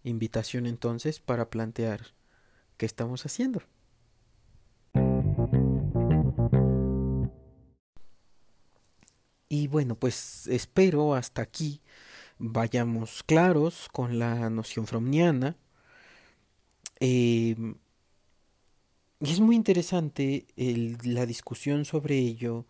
[0.04, 2.14] Invitación entonces para plantear
[2.78, 3.62] qué estamos haciendo.
[9.50, 11.82] Y bueno, pues espero hasta aquí
[12.40, 15.56] vayamos claros con la noción fromniana.
[17.00, 17.76] Em,
[19.20, 20.46] y es muy interesante
[21.04, 22.66] la discusión sobre ello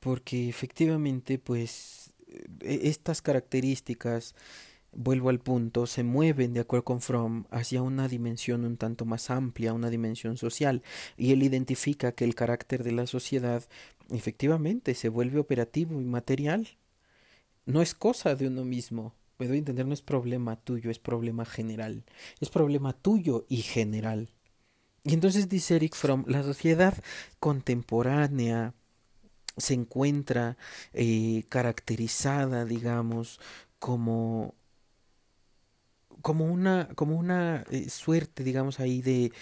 [0.00, 2.12] porque efectivamente pues
[2.60, 4.34] e, estas características
[4.92, 9.30] vuelvo al punto, se mueven, de acuerdo con Fromm, hacia una dimensión un tanto más
[9.30, 10.82] amplia, una dimensión social,
[11.16, 13.64] y él identifica que el carácter de la sociedad
[14.10, 16.68] efectivamente se vuelve operativo y material.
[17.66, 20.98] No es cosa de uno mismo, me doy a entender, no es problema tuyo, es
[20.98, 22.04] problema general,
[22.40, 24.30] es problema tuyo y general.
[25.04, 26.94] Y entonces dice Eric Fromm, la sociedad
[27.38, 28.74] contemporánea
[29.56, 30.56] se encuentra
[30.92, 33.40] eh, caracterizada, digamos,
[33.78, 34.54] como
[36.22, 39.32] como una, como una eh, suerte, digamos, ahí de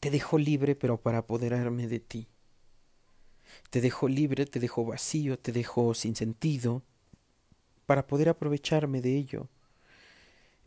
[0.00, 2.26] te dejo libre, pero para apoderarme de ti.
[3.70, 6.82] Te dejo libre, te dejo vacío, te dejo sin sentido,
[7.86, 9.48] para poder aprovecharme de ello.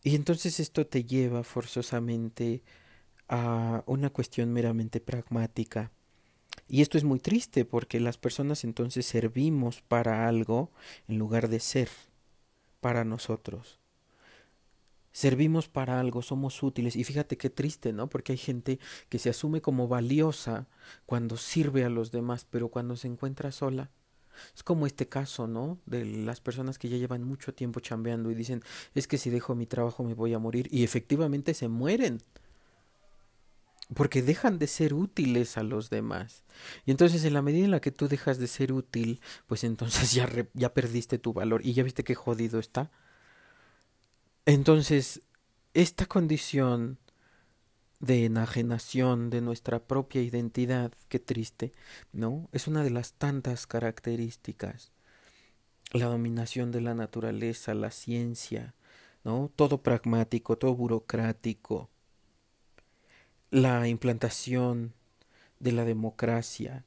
[0.03, 2.64] Y entonces esto te lleva forzosamente
[3.28, 5.91] a una cuestión meramente pragmática.
[6.70, 10.72] Y esto es muy triste porque las personas entonces servimos para algo
[11.10, 11.89] en lugar de ser
[12.80, 13.80] para nosotros
[15.16, 16.97] servimos para algo, somos útiles.
[16.97, 18.09] Y fíjate qué triste, ¿no?
[18.09, 20.68] Porque hay gente que se asume como valiosa
[21.05, 23.89] cuando sirve a los demás, pero cuando se encuentra sola.
[24.53, 25.80] Es como este caso, ¿no?
[25.86, 28.61] De las personas que ya llevan mucho tiempo chambeando y dicen,
[28.93, 30.68] es que si dejo mi trabajo me voy a morir.
[30.70, 32.22] Y efectivamente se mueren.
[33.93, 36.43] Porque dejan de ser útiles a los demás.
[36.86, 40.11] Y entonces en la medida en la que tú dejas de ser útil, pues entonces
[40.13, 41.66] ya, ya perdiste tu valor.
[41.66, 42.91] Y ya viste qué jodido está.
[44.48, 45.22] Entonces,
[45.74, 47.00] esta condición
[48.00, 51.74] de enajenación de nuestra propia identidad, qué triste,
[52.14, 52.48] ¿no?
[52.52, 54.91] Es una de las tantas características.
[55.91, 58.76] La dominación de la naturaleza, la ciencia,
[59.24, 59.52] ¿no?
[59.56, 61.89] Todo pragmático, todo burocrático.
[63.50, 64.93] La implantación
[65.60, 66.86] de la democracia,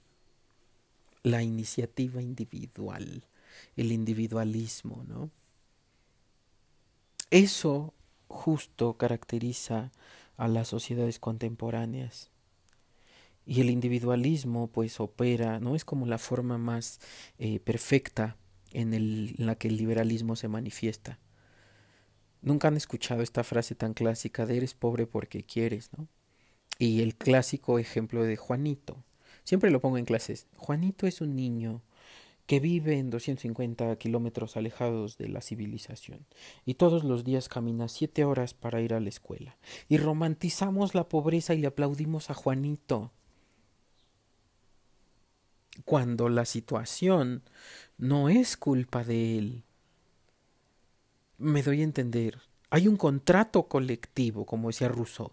[1.25, 3.25] la iniciativa individual,
[3.77, 5.31] el individualismo, ¿no?
[7.31, 7.93] Eso
[8.29, 9.93] justo caracteriza
[10.37, 12.31] a las sociedades contemporáneas.
[13.45, 15.75] Y el individualismo pues opera, ¿no?
[15.75, 17.01] Es como la forma más
[17.39, 18.37] eh, perfecta
[18.73, 21.19] en, la que el liberalismo se manifiesta.
[22.41, 26.09] Nunca han escuchado esta frase tan clásica de eres pobre porque quieres, ¿no?
[26.79, 29.03] Y el clásico ejemplo de Juanito.
[29.45, 30.47] Siempre lo pongo en clases.
[30.57, 31.83] Juanito es un niño
[32.49, 36.25] que vive en 250 kilómetros alejados de la civilización
[36.65, 39.59] y todos los días camina siete horas para ir a la escuela.
[39.87, 43.13] Y romantizamos la pobreza y le aplaudimos a Juanito.
[45.85, 47.43] Cuando la situación
[47.99, 49.65] no es culpa de él.
[51.37, 52.41] Me doy a entender.
[52.71, 55.33] Hay un contrato colectivo, como decía Rousseau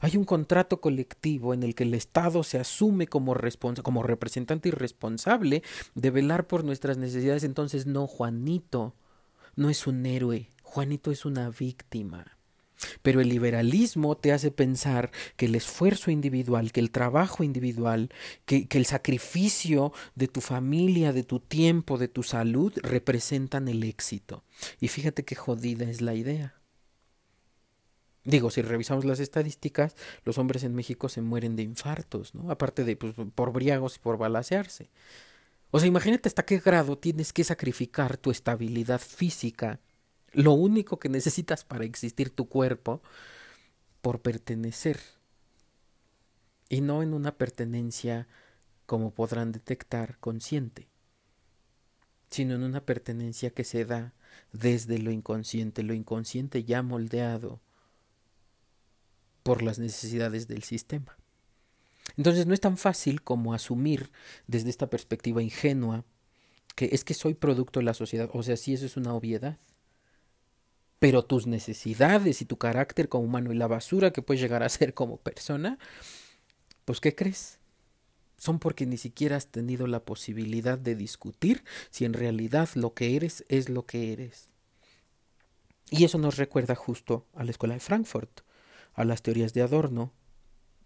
[0.00, 3.34] hay un contrato colectivo en el que el Estado se asume como,
[3.82, 5.62] como representante y responsable
[5.94, 7.44] de velar por nuestras necesidades.
[7.44, 8.94] Entonces, no, Juanito
[9.56, 12.38] no es un héroe, Juanito es una víctima.
[13.02, 18.10] Pero el liberalismo te hace pensar que el esfuerzo individual, que el trabajo individual,
[18.44, 23.84] que, que, el sacrificio de tu familia, de tu tiempo, de tu salud representan el
[23.84, 24.42] éxito.
[24.80, 26.61] Y fíjate qué jodida es la idea.
[28.24, 32.50] Digo, si revisamos las estadísticas, los hombres en México se mueren de infartos, ¿no?
[32.50, 34.90] Aparte de pues, por briagos y por balasearse.
[35.72, 39.80] O sea, imagínate hasta qué grado tienes que sacrificar tu estabilidad física,
[40.32, 43.02] lo único que necesitas para existir tu cuerpo,
[44.02, 45.00] por pertenecer.
[46.68, 48.28] Y no en una pertenencia,
[48.86, 50.88] como podrán detectar, consciente,
[52.30, 54.14] sino en una pertenencia que se da
[54.52, 57.60] desde lo inconsciente, lo inconsciente ya moldeado
[59.42, 61.16] por las necesidades del sistema.
[62.16, 64.10] Entonces no es tan fácil como asumir
[64.46, 66.04] desde esta perspectiva ingenua
[66.74, 69.58] que es que soy producto de la sociedad, o sea, sí eso es una obviedad.
[70.98, 74.68] Pero tus necesidades y tu carácter como humano y la basura que puedes llegar a
[74.68, 75.78] ser como persona,
[76.84, 77.58] pues ¿qué crees?
[78.42, 83.14] son porque ni siquiera has tenido la posibilidad de discutir si en realidad lo que
[83.14, 84.48] eres es lo que eres.
[85.90, 88.40] Y eso nos recuerda justo a la escuela de Frankfurt,
[88.94, 90.12] a las teorías de Adorno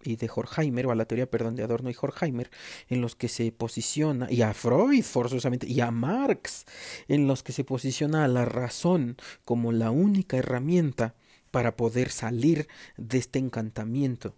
[0.02, 2.50] y de Horkheimer, o a la teoría, perdón, de Adorno y Horkheimer,
[2.88, 6.64] en los que se posiciona, y a Freud forzosamente, y a Marx,
[7.08, 11.14] en los que se posiciona a la razón como la única herramienta
[11.50, 14.34] para poder salir de este encantamiento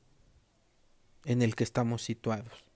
[1.24, 2.67] en el que estamos situados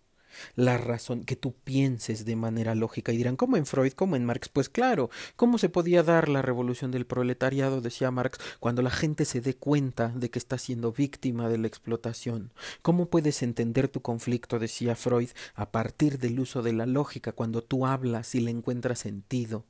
[0.55, 3.13] la razón, que tú pienses de manera lógica.
[3.13, 4.49] Y dirán, ¿cómo en Freud, cómo en Marx?
[4.49, 9.25] Pues claro, ¿cómo se podía dar la revolución del proletariado, decía Marx, cuando la gente
[9.25, 12.53] se dé cuenta de que está siendo víctima de la explotación?
[12.83, 17.63] ¿Cómo puedes entender tu conflicto, decía Freud, a partir del uso de la lógica, cuando
[17.63, 19.65] tú hablas y le encuentras sentido?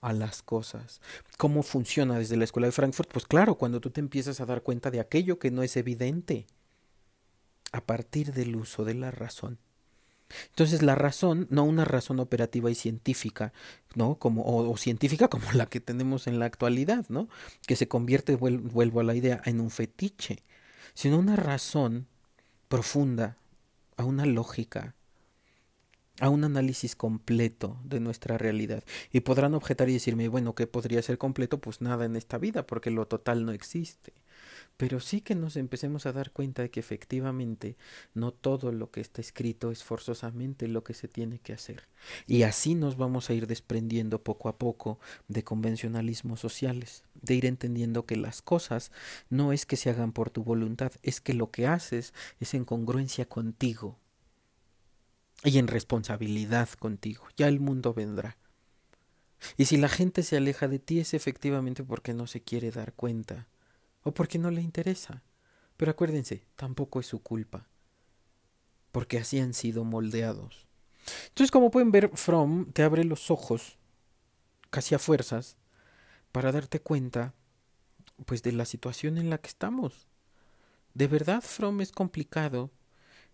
[0.00, 1.00] a las cosas.
[1.38, 3.10] ¿Cómo funciona desde la escuela de Frankfurt?
[3.12, 6.46] Pues claro, cuando tú te empiezas a dar cuenta de aquello que no es evidente,
[7.72, 9.58] a partir del uso de la razón.
[10.50, 13.52] Entonces la razón, no una razón operativa y científica,
[13.94, 14.16] ¿no?
[14.16, 17.28] Como, o, científica como la que tenemos en la actualidad, ¿no?
[17.66, 20.42] Que se convierte, vuelvo a la idea, en un fetiche,
[20.94, 22.06] sino una razón
[22.68, 23.38] profunda,
[23.96, 24.94] a una lógica,
[26.20, 28.84] a un análisis completo de nuestra realidad.
[29.12, 31.58] Y podrán objetar y decirme, bueno, ¿qué podría ser completo?
[31.58, 34.12] Pues nada en esta vida, porque lo total no existe
[34.78, 37.76] pero sí que nos empecemos a dar cuenta de que efectivamente
[38.14, 41.88] no todo lo que está escrito es forzosamente lo que se tiene que hacer.
[42.28, 47.46] Y así nos vamos a ir desprendiendo poco a poco de convencionalismos sociales, de ir
[47.46, 48.92] entendiendo que las cosas
[49.28, 52.64] no es que se hagan por tu voluntad, es que lo que haces es en
[52.64, 53.98] congruencia contigo
[55.42, 57.26] y en responsabilidad contigo.
[57.36, 58.36] Ya el mundo vendrá.
[59.56, 62.92] Y si la gente se aleja de ti es efectivamente porque no se quiere dar
[62.92, 63.48] cuenta
[64.08, 65.22] o porque no le interesa.
[65.76, 67.68] Pero acuérdense, tampoco es su culpa,
[68.90, 70.66] porque así han sido moldeados.
[71.28, 73.78] Entonces, como pueden ver, From te abre los ojos,
[74.70, 75.56] casi a fuerzas,
[76.32, 77.34] para darte cuenta,
[78.26, 80.08] pues, de la situación en la que estamos.
[80.94, 82.70] De verdad, From es complicado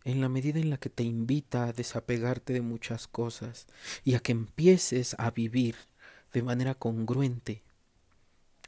[0.05, 3.67] en la medida en la que te invita a desapegarte de muchas cosas
[4.05, 5.77] y a que empieces a vivir
[6.33, 7.63] de manera congruente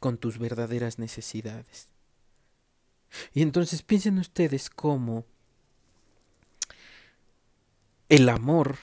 [0.01, 1.96] con tus verdaderas necesidades.
[3.33, 5.25] Y entonces piensen ustedes cómo
[8.09, 8.77] el amor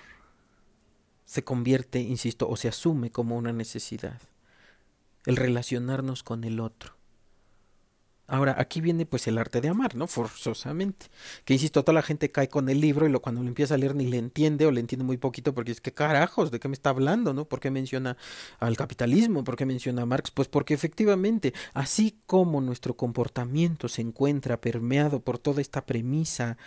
[1.25, 4.21] se convierte, insisto, o se asume como una necesidad,
[5.25, 6.95] el relacionarnos con el otro.
[8.25, 10.07] Ahora, aquí viene pues el arte de amar, ¿no?
[10.07, 11.07] Forzosamente.
[11.43, 13.77] Que insisto, toda la gente cae con el libro y lo, cuando lo empieza a
[13.77, 16.69] leer ni le entiende o le entiende muy poquito porque es que carajos, ¿de qué
[16.69, 17.45] me está hablando, no?
[17.45, 18.15] ¿Por qué menciona
[18.59, 19.43] al capitalismo?
[19.43, 20.31] ¿Por qué menciona a Marx?
[20.31, 26.57] Pues porque efectivamente, así como nuestro comportamiento se encuentra permeado por toda esta premisa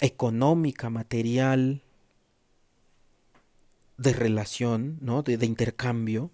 [0.00, 1.82] económica, material,
[3.96, 5.22] de relación, ¿no?
[5.22, 6.30] De, de intercambio,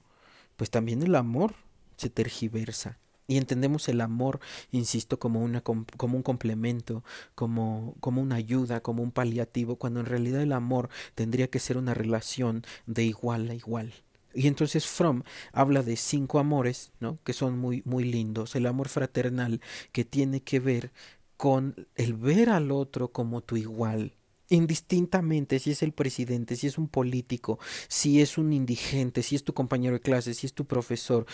[0.57, 1.55] pues también el amor
[1.97, 2.99] se tergiversa
[3.31, 4.41] y entendemos el amor,
[4.73, 7.05] insisto, como, una, como un complemento,
[7.37, 11.77] como, como una ayuda, como un paliativo, cuando en realidad el amor tendría que ser
[11.77, 13.95] una relación de igual a igual.
[14.35, 15.23] Y entonces Fromm
[15.53, 17.21] habla de cinco amores, ¿no?
[17.23, 18.57] que son muy, muy lindos.
[18.57, 19.61] El amor fraternal,
[19.93, 20.91] que tiene que ver
[21.37, 24.17] con el ver al otro como tu igual,
[24.49, 29.45] indistintamente si es el presidente, si es un político, si es un indigente, si es
[29.45, 31.27] tu compañero de clase, si es tu profesor,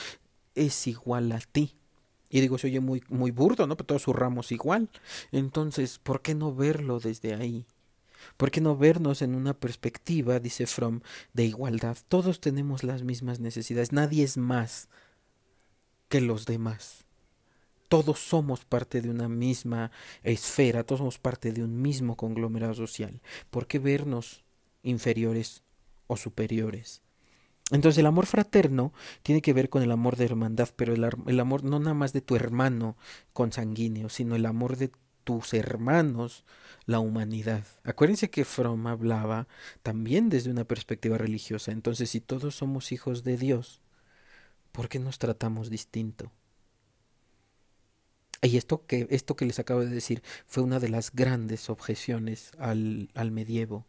[0.54, 1.74] es igual a ti.
[2.36, 3.78] Y digo, se oye muy, muy burdo, ¿no?
[3.78, 4.90] Pero todos ramos igual.
[5.32, 7.64] Entonces, ¿por qué no verlo desde ahí?
[8.36, 11.00] ¿Por qué no vernos en una perspectiva, dice Fromm,
[11.32, 11.96] de igualdad?
[12.08, 14.90] Todos tenemos las mismas necesidades, nadie es más
[16.10, 17.06] que los demás.
[17.88, 19.90] Todos somos parte de una misma
[20.22, 23.22] esfera, todos somos parte de un mismo conglomerado social.
[23.48, 24.44] ¿Por qué vernos
[24.82, 25.62] inferiores
[26.06, 27.00] o superiores?
[27.72, 28.92] Entonces el amor fraterno
[29.22, 32.20] tiene que ver con el amor de hermandad, pero el, amor no nada más de
[32.20, 32.96] tu hermano
[33.32, 34.92] consanguíneo, sino el amor de
[35.24, 36.44] tus hermanos,
[36.84, 37.64] la humanidad.
[37.82, 39.48] Acuérdense que Fromm hablaba
[39.82, 41.72] también desde una perspectiva religiosa.
[41.72, 43.80] Entonces, si todos somos hijos de Dios,
[44.70, 46.30] ¿por qué nos tratamos distinto?
[48.42, 52.52] Y esto que, esto que les acabo de decir fue una de las grandes objeciones
[52.58, 53.86] al, al medievo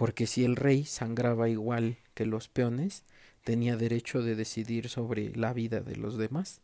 [0.00, 3.04] porque si el rey sangraba igual que los peones,
[3.44, 6.62] tenía derecho de decidir sobre la vida de los demás.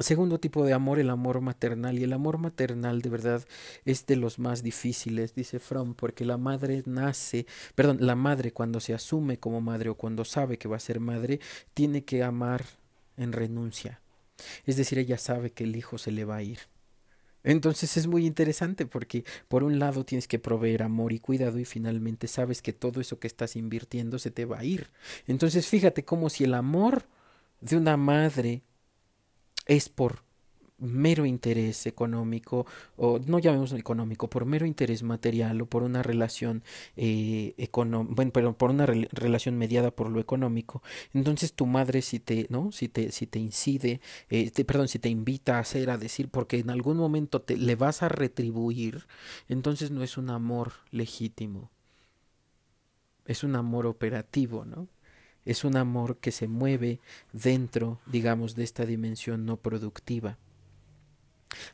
[0.00, 2.00] Segundo tipo de amor, el amor maternal.
[2.00, 3.46] Y el amor maternal de verdad
[3.84, 7.46] es de los más difíciles, dice Fromm, porque la madre nace,
[7.76, 10.98] perdón, la madre cuando se asume como madre o cuando sabe que va a ser
[10.98, 11.38] madre,
[11.74, 12.64] tiene que amar
[13.16, 14.00] en renuncia.
[14.64, 16.58] Es decir, ella sabe que el hijo se le va a ir.
[17.46, 21.64] Entonces es muy interesante porque por un lado tienes que proveer amor y cuidado y
[21.64, 24.90] finalmente sabes que todo eso que estás invirtiendo se te va a ir.
[25.28, 27.06] Entonces fíjate como si el amor
[27.60, 28.62] de una madre
[29.66, 30.25] es por
[30.78, 32.66] mero interés económico,
[32.96, 36.62] o no llamemos económico, por mero interés material o por una relación
[36.96, 40.82] eh, bueno, pero por una relación mediada por lo económico,
[41.14, 42.72] entonces tu madre si te, ¿no?
[42.72, 44.00] Si te, si te incide,
[44.30, 47.76] eh, perdón, si te invita a hacer, a decir, porque en algún momento te le
[47.76, 49.06] vas a retribuir,
[49.48, 51.70] entonces no es un amor legítimo,
[53.26, 54.88] es un amor operativo, ¿no?
[55.44, 57.00] Es un amor que se mueve
[57.32, 60.38] dentro, digamos, de esta dimensión no productiva.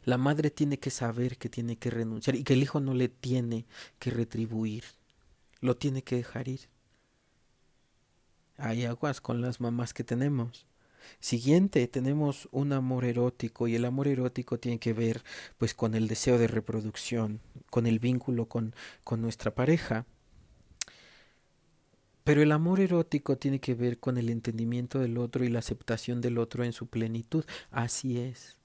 [0.04, 3.08] La madre tiene que saber que tiene que renunciar y que el hijo no le
[3.08, 3.66] tiene
[3.98, 4.84] que retribuir,
[5.60, 6.60] lo tiene que dejar ir.
[8.56, 10.66] Hay aguas con las mamás que tenemos.
[11.20, 15.22] Siguiente, tenemos un amor erótico y el amor erótico tiene que ver
[15.58, 20.06] pues con el deseo de reproducción, con el vínculo con, con nuestra pareja.
[22.24, 26.20] Pero el amor erótico tiene que ver con el entendimiento del otro y la aceptación
[26.20, 27.44] del otro en su plenitud.
[27.72, 28.61] Así es.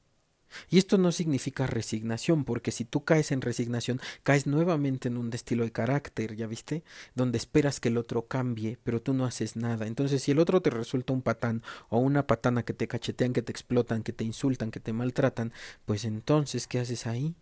[0.70, 5.32] Y esto no significa resignación, porque si tú caes en resignación, caes nuevamente en un
[5.34, 6.84] estilo de carácter, ¿ya viste?
[7.16, 9.88] Donde esperas que el otro cambie, pero tú no haces nada.
[9.88, 13.42] Entonces, si el otro te resulta un patán o una patana que te cachetean, que
[13.42, 15.54] te explotan, que te insultan, que te maltratan,
[15.86, 17.36] pues entonces, ¿qué haces ahí?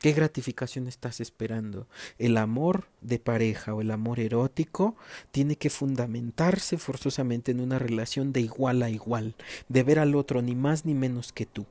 [0.00, 1.86] ¿Qué gratificación estás esperando?
[2.18, 4.96] El amor de pareja o el amor erótico
[5.30, 9.34] tiene que fundamentarse forzosamente en una relación de igual a igual,
[9.68, 11.66] de ver al otro ni más ni menos que tú.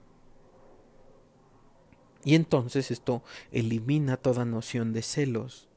[2.24, 5.68] Y entonces esto elimina toda noción de celos.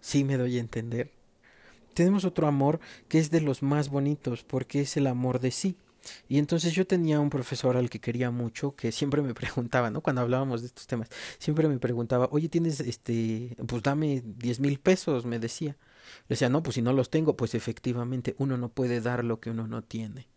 [0.00, 1.12] ¿Sí me doy a entender?
[1.94, 5.76] Tenemos otro amor que es de los más bonitos porque es el amor de sí.
[6.28, 10.00] Y entonces yo tenía un profesor al que quería mucho que siempre me preguntaba, ¿no?
[10.02, 11.08] Cuando hablábamos de estos temas,
[11.38, 15.76] siempre me preguntaba, oye, tienes este, pues dame diez mil pesos, me decía.
[16.28, 19.40] Le decía, no, pues si no los tengo, pues efectivamente uno no puede dar lo
[19.40, 20.28] que uno no tiene.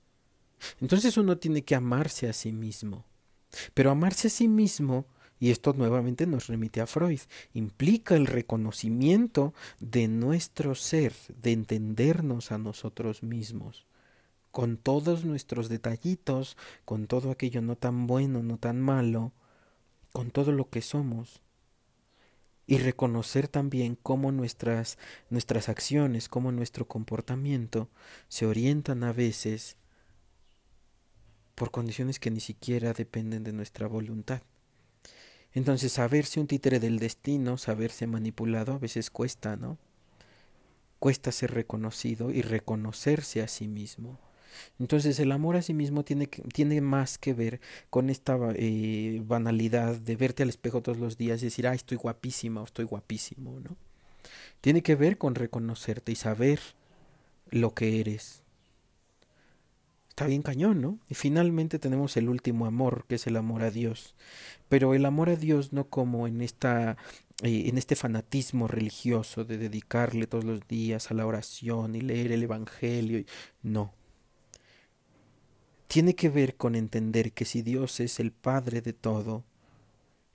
[0.79, 3.05] Entonces uno tiene que amarse a sí mismo.
[3.73, 5.05] Pero amarse a sí mismo,
[5.39, 7.19] y esto nuevamente nos remite a Freud,
[7.53, 13.85] implica el reconocimiento de nuestro ser, de entendernos a nosotros mismos,
[14.51, 19.33] con todos nuestros detallitos, con todo aquello no tan bueno, no tan malo,
[20.11, 21.41] con todo lo que somos
[22.67, 24.97] y reconocer también cómo nuestras
[25.29, 27.89] nuestras acciones, cómo nuestro comportamiento
[28.27, 29.77] se orientan a veces
[31.57, 34.43] por condiciones que ni siquiera dependen de nuestra voluntad.
[35.53, 39.79] Entonces, saberse un títere del destino, saberse manipulado, a veces cuesta, ¿no?
[40.99, 44.19] Cuesta ser reconocido y reconocerse a sí mismo.
[44.79, 49.95] Entonces el amor a sí mismo tiene, tiene más que ver con esta eh, banalidad
[49.95, 53.59] de verte al espejo todos los días y decir, ah, estoy guapísima o estoy guapísimo,
[53.59, 53.75] ¿no?
[54.61, 56.59] Tiene que ver con reconocerte y saber
[57.49, 58.43] lo que eres,
[60.18, 60.97] está bien cañón, ¿no?
[61.07, 64.15] Y finalmente tenemos el último amor, que es el amor a Dios.
[64.68, 66.97] Pero el amor a Dios no como en esta
[67.43, 72.32] eh, en este fanatismo religioso de dedicarle todos los días a la oración y leer
[72.32, 73.24] el evangelio,
[73.61, 73.93] no.
[75.88, 79.43] Tiene que ver con entender que si Dios es el Padre de todo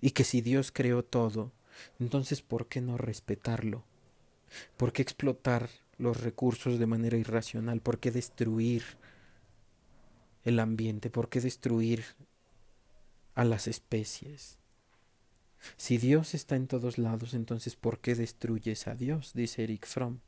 [0.01, 1.51] y que si Dios creó todo,
[1.99, 3.83] entonces ¿por qué no respetarlo?
[4.77, 7.81] ¿Por qué explotar los recursos de manera irracional?
[7.81, 9.02] ¿Por qué destruir
[10.45, 11.11] el ambiente?
[11.11, 12.05] ¿Por qué destruir
[13.35, 14.59] a las especies?
[15.77, 19.33] Si Dios está en todos lados, entonces ¿por qué destruyes a Dios?
[19.35, 20.19] dice Eric Fromm.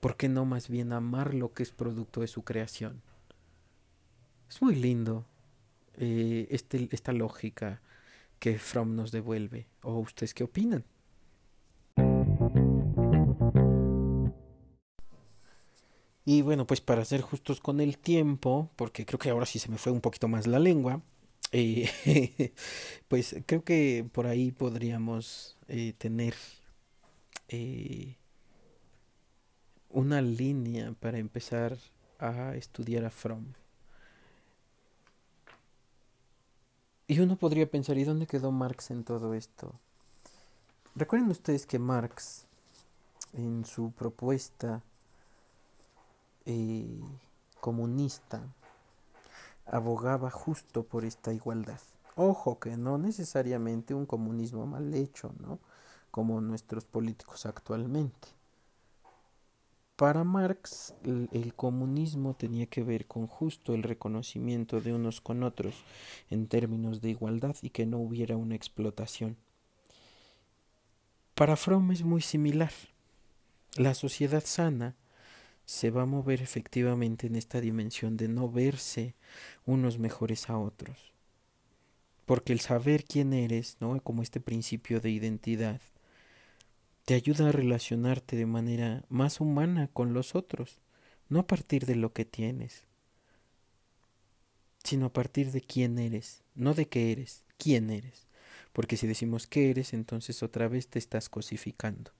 [0.00, 3.02] ¿Por qué no más bien amar lo que es producto de su creación?
[4.48, 5.24] Es muy lindo
[5.96, 7.80] eh, este, esta lógica
[8.38, 9.66] que Fromm nos devuelve.
[9.82, 10.84] ¿O ustedes qué opinan?
[16.24, 19.70] Y bueno, pues para ser justos con el tiempo, porque creo que ahora sí se
[19.70, 21.02] me fue un poquito más la lengua,
[21.52, 22.52] eh,
[23.08, 26.34] pues creo que por ahí podríamos eh, tener
[27.48, 28.16] eh,
[29.90, 31.76] una línea para empezar
[32.18, 33.52] a estudiar a Fromm.
[37.06, 39.78] Y uno podría pensar, ¿y dónde quedó Marx en todo esto?
[40.94, 42.46] Recuerden ustedes que Marx,
[43.34, 44.82] en su propuesta
[46.46, 47.00] eh,
[47.60, 48.42] comunista
[49.66, 51.80] abogaba justo por esta igualdad.
[52.16, 55.58] Ojo que no necesariamente un comunismo mal hecho, ¿no?
[56.10, 58.28] Como nuestros políticos actualmente.
[59.96, 65.84] Para Marx, el, comunismo tenía que ver con justo el reconocimiento de unos con otros
[66.30, 69.36] en términos de igualdad y que no hubiera una explotación.
[71.36, 72.72] Para Fromm es muy similar.
[73.76, 74.96] La sociedad sana
[75.64, 79.14] se va a mover efectivamente en esta dimensión de no verse
[79.64, 81.12] unos mejores a otros.
[82.26, 84.00] Porque el saber quién eres, ¿no?
[84.00, 85.80] Como este principio de identidad,
[87.04, 90.80] te ayuda a relacionarte de manera más humana con los otros,
[91.28, 92.86] no a partir de lo que tienes,
[94.82, 98.26] sino a partir de quién eres, no de qué eres, quién eres.
[98.72, 102.12] Porque si decimos qué eres, entonces otra vez te estás cosificando.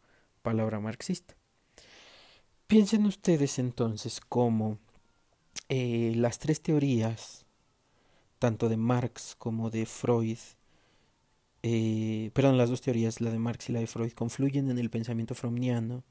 [0.43, 1.35] Palabra marxista.
[2.67, 4.79] Piensen ustedes entonces cómo
[5.69, 7.45] eh, las tres teorías,
[8.39, 10.39] tanto de Marx como de Freud,
[11.63, 14.91] eh, perdón, las dos teorías, la de Marx y la de Freud, confluyen en el
[14.91, 16.05] pensamiento freudiano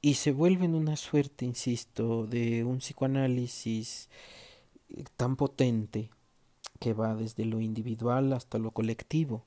[0.00, 4.10] y se vuelven una suerte, insisto, de un psicoanálisis
[4.90, 6.10] eh, tan potente
[6.80, 9.44] que va desde lo individual hasta lo colectivo.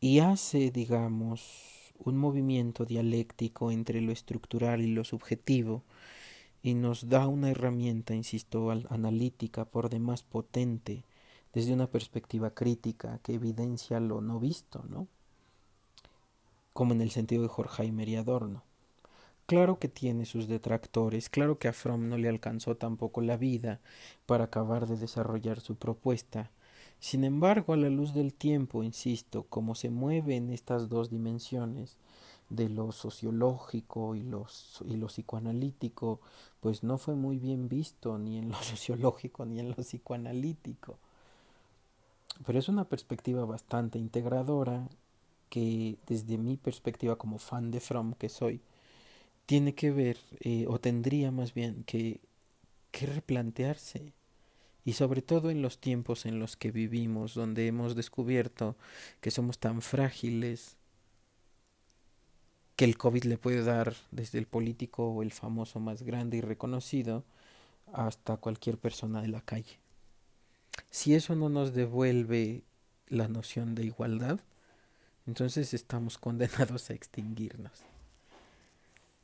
[0.00, 5.82] Y hace, digamos, un movimiento dialéctico entre lo estructural y lo subjetivo
[6.62, 11.04] y nos da una herramienta, insisto, analítica por demás potente
[11.52, 15.06] desde una perspectiva crítica que evidencia lo no visto, ¿no?
[16.72, 18.62] Como en el sentido de Horkheimer y Adorno.
[19.46, 23.80] Claro que tiene sus detractores, claro que a Fromm no le alcanzó tampoco la vida
[24.26, 26.50] para acabar de desarrollar su propuesta.
[27.00, 31.96] Sin embargo, a la luz del tiempo, insisto, como se mueve en estas dos dimensiones,
[32.50, 36.20] de lo sociológico y, y lo psicoanalítico,
[36.60, 40.98] pues no fue muy bien visto ni en lo sociológico ni en lo psicoanalítico.
[42.44, 44.88] Pero es una perspectiva bastante integradora
[45.50, 48.60] que desde mi perspectiva como fan de Fromm que soy,
[49.46, 52.20] tiene que ver, eh, o tendría más bien que,
[52.92, 54.12] que replantearse.
[54.86, 58.76] Y sobre todo en los tiempos en los que vivimos, donde hemos descubierto
[59.20, 60.76] que somos tan frágiles,
[62.76, 66.40] que el COVID le puede dar desde el político o el famoso más grande y
[66.40, 67.24] reconocido
[67.92, 69.80] hasta cualquier persona de la calle.
[70.90, 72.62] Si eso no nos devuelve
[73.08, 74.38] la noción de igualdad,
[75.26, 77.82] entonces estamos condenados a extinguirnos.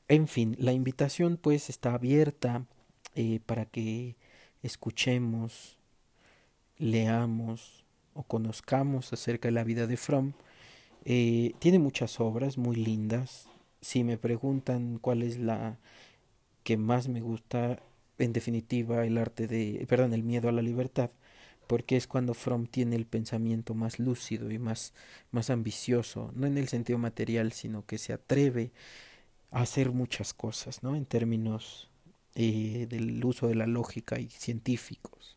[0.09, 2.67] En fin, la invitación pues está abierta
[3.15, 4.17] eh, para que
[4.63, 5.77] escuchemos,
[6.79, 7.85] leamos
[8.15, 10.33] o conozcamos acerca de la vida de Fromm.
[11.05, 13.49] Eh, tiene muchas obras muy lindas.
[13.81, 15.79] Si me preguntan cuál es la
[16.63, 17.83] que más me gusta,
[18.19, 21.11] en definitiva, el arte de, perdón, el miedo a la libertad,
[21.67, 24.95] porque es cuando Fromm tiene el pensamiento más lúcido y más,
[25.31, 28.73] más ambicioso, no en el sentido material, sino que se atreve
[29.51, 30.97] a hacer muchas cosas, ¿no?
[30.97, 31.92] En términos
[32.35, 35.37] eh, del uso de la lógica y científicos.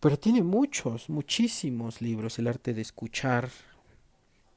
[0.00, 3.50] Pero tiene muchos, muchísimos libros, el arte de escuchar,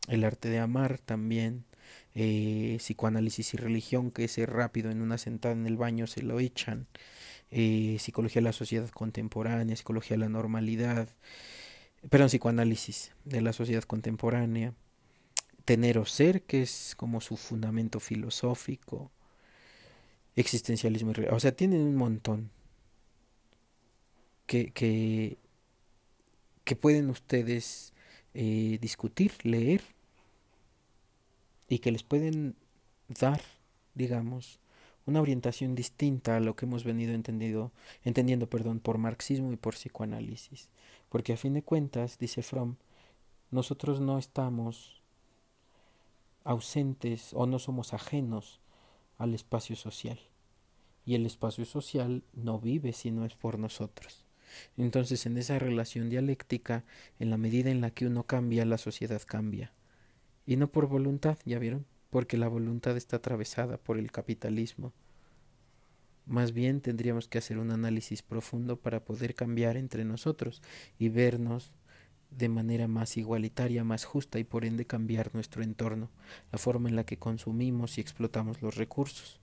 [0.08, 1.66] el arte de amar también,
[2.14, 6.40] eh, psicoanálisis y religión, que ese rápido en una sentada en el baño se lo
[6.40, 6.88] echan,
[7.50, 11.10] eh, psicología de la sociedad contemporánea, psicología de la normalidad,
[12.10, 14.74] perdón, psicoanálisis de la sociedad contemporánea,
[15.66, 19.12] tener o ser, que es como su fundamento filosófico,
[20.36, 22.50] existencialismo y o sea, tienen un montón
[24.46, 25.38] que, que,
[26.64, 27.94] que pueden ustedes
[28.34, 29.82] eh, discutir, leer
[31.68, 32.56] y que les pueden
[33.08, 33.42] dar,
[33.94, 34.60] digamos,
[35.06, 37.72] una orientación distinta a lo que hemos venido entendido,
[38.04, 40.70] entendiendo perdón, por marxismo y por psicoanálisis.
[41.10, 42.76] Porque a fin de cuentas, dice Fromm,
[43.50, 45.02] nosotros no estamos
[46.44, 48.60] ausentes o no somos ajenos
[49.22, 50.20] al espacio social.
[51.06, 54.26] Y el espacio social no vive si no es por nosotros.
[54.78, 56.84] Entonces, en esa relación dialéctica,
[57.20, 59.74] en la medida en la que uno cambia, la sociedad cambia.
[60.46, 61.86] Y no por voluntad, ¿ya vieron?
[62.12, 64.94] porque la voluntad está atravesada por el capitalismo.
[66.28, 70.62] Más bien tendríamos que hacer un análisis profundo para poder cambiar entre nosotros
[71.00, 71.72] y vernos
[72.32, 76.10] de manera más igualitaria, más justa y por ende cambiar nuestro entorno,
[76.52, 79.40] la forma en la que consumimos y explotamos los recursos.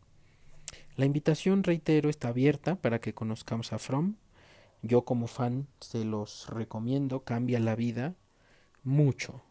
[0.97, 4.17] La invitación, reitero, está abierta para que conozcamos a Fromm.
[4.83, 8.15] Yo como fan se los recomiendo, cambia la vida
[8.83, 9.43] mucho,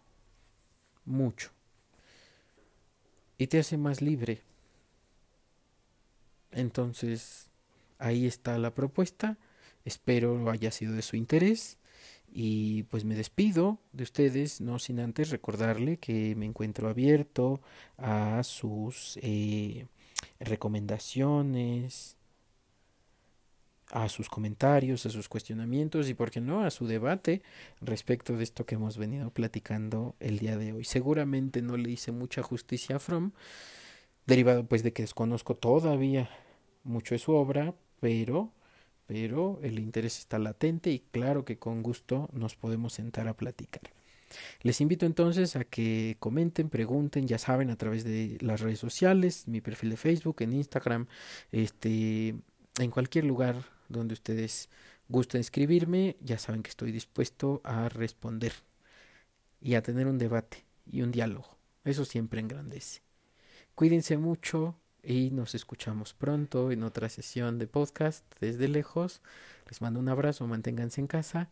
[1.05, 1.51] mucho
[3.37, 4.41] y te hace más libre.
[6.51, 7.49] Entonces,
[7.99, 9.37] ahí está la propuesta.
[9.85, 11.77] Espero haya sido de su interés
[12.29, 17.61] Y pues me despido de ustedes, no sin antes recordarle que me encuentro abierto
[17.97, 19.87] a sus eh,
[20.39, 22.17] recomendaciones,
[23.91, 27.41] a sus comentarios, a sus cuestionamientos y, por qué no, a su debate
[27.81, 30.83] respecto de esto que hemos venido platicando el día de hoy.
[30.83, 33.31] Seguramente no le hice mucha justicia a Fromm,
[34.25, 36.29] derivado pues de que desconozco todavía
[36.83, 38.51] mucho de su obra, pero
[39.07, 43.81] pero el interés está latente y claro que con gusto nos podemos sentar a platicar.
[44.61, 49.47] Les invito entonces a que comenten, pregunten, ya saben, a través de las redes sociales,
[49.47, 51.07] mi perfil de Facebook, en Instagram,
[51.53, 52.35] este,
[52.79, 53.55] en cualquier lugar
[53.87, 54.69] donde ustedes
[55.07, 58.51] gusten escribirme, ya saben que estoy dispuesto a responder
[59.61, 61.57] y a tener un debate y un diálogo.
[61.85, 63.01] Eso siempre engrandece.
[63.75, 64.75] Cuídense mucho
[65.07, 69.21] y nos escuchamos pronto en otra sesión de podcast desde lejos.
[69.69, 71.49] Les mando un abrazo, manténganse en casa,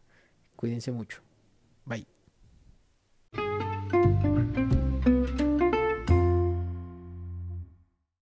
[0.58, 1.22] cuídense mucho.
[1.86, 2.15] Bye.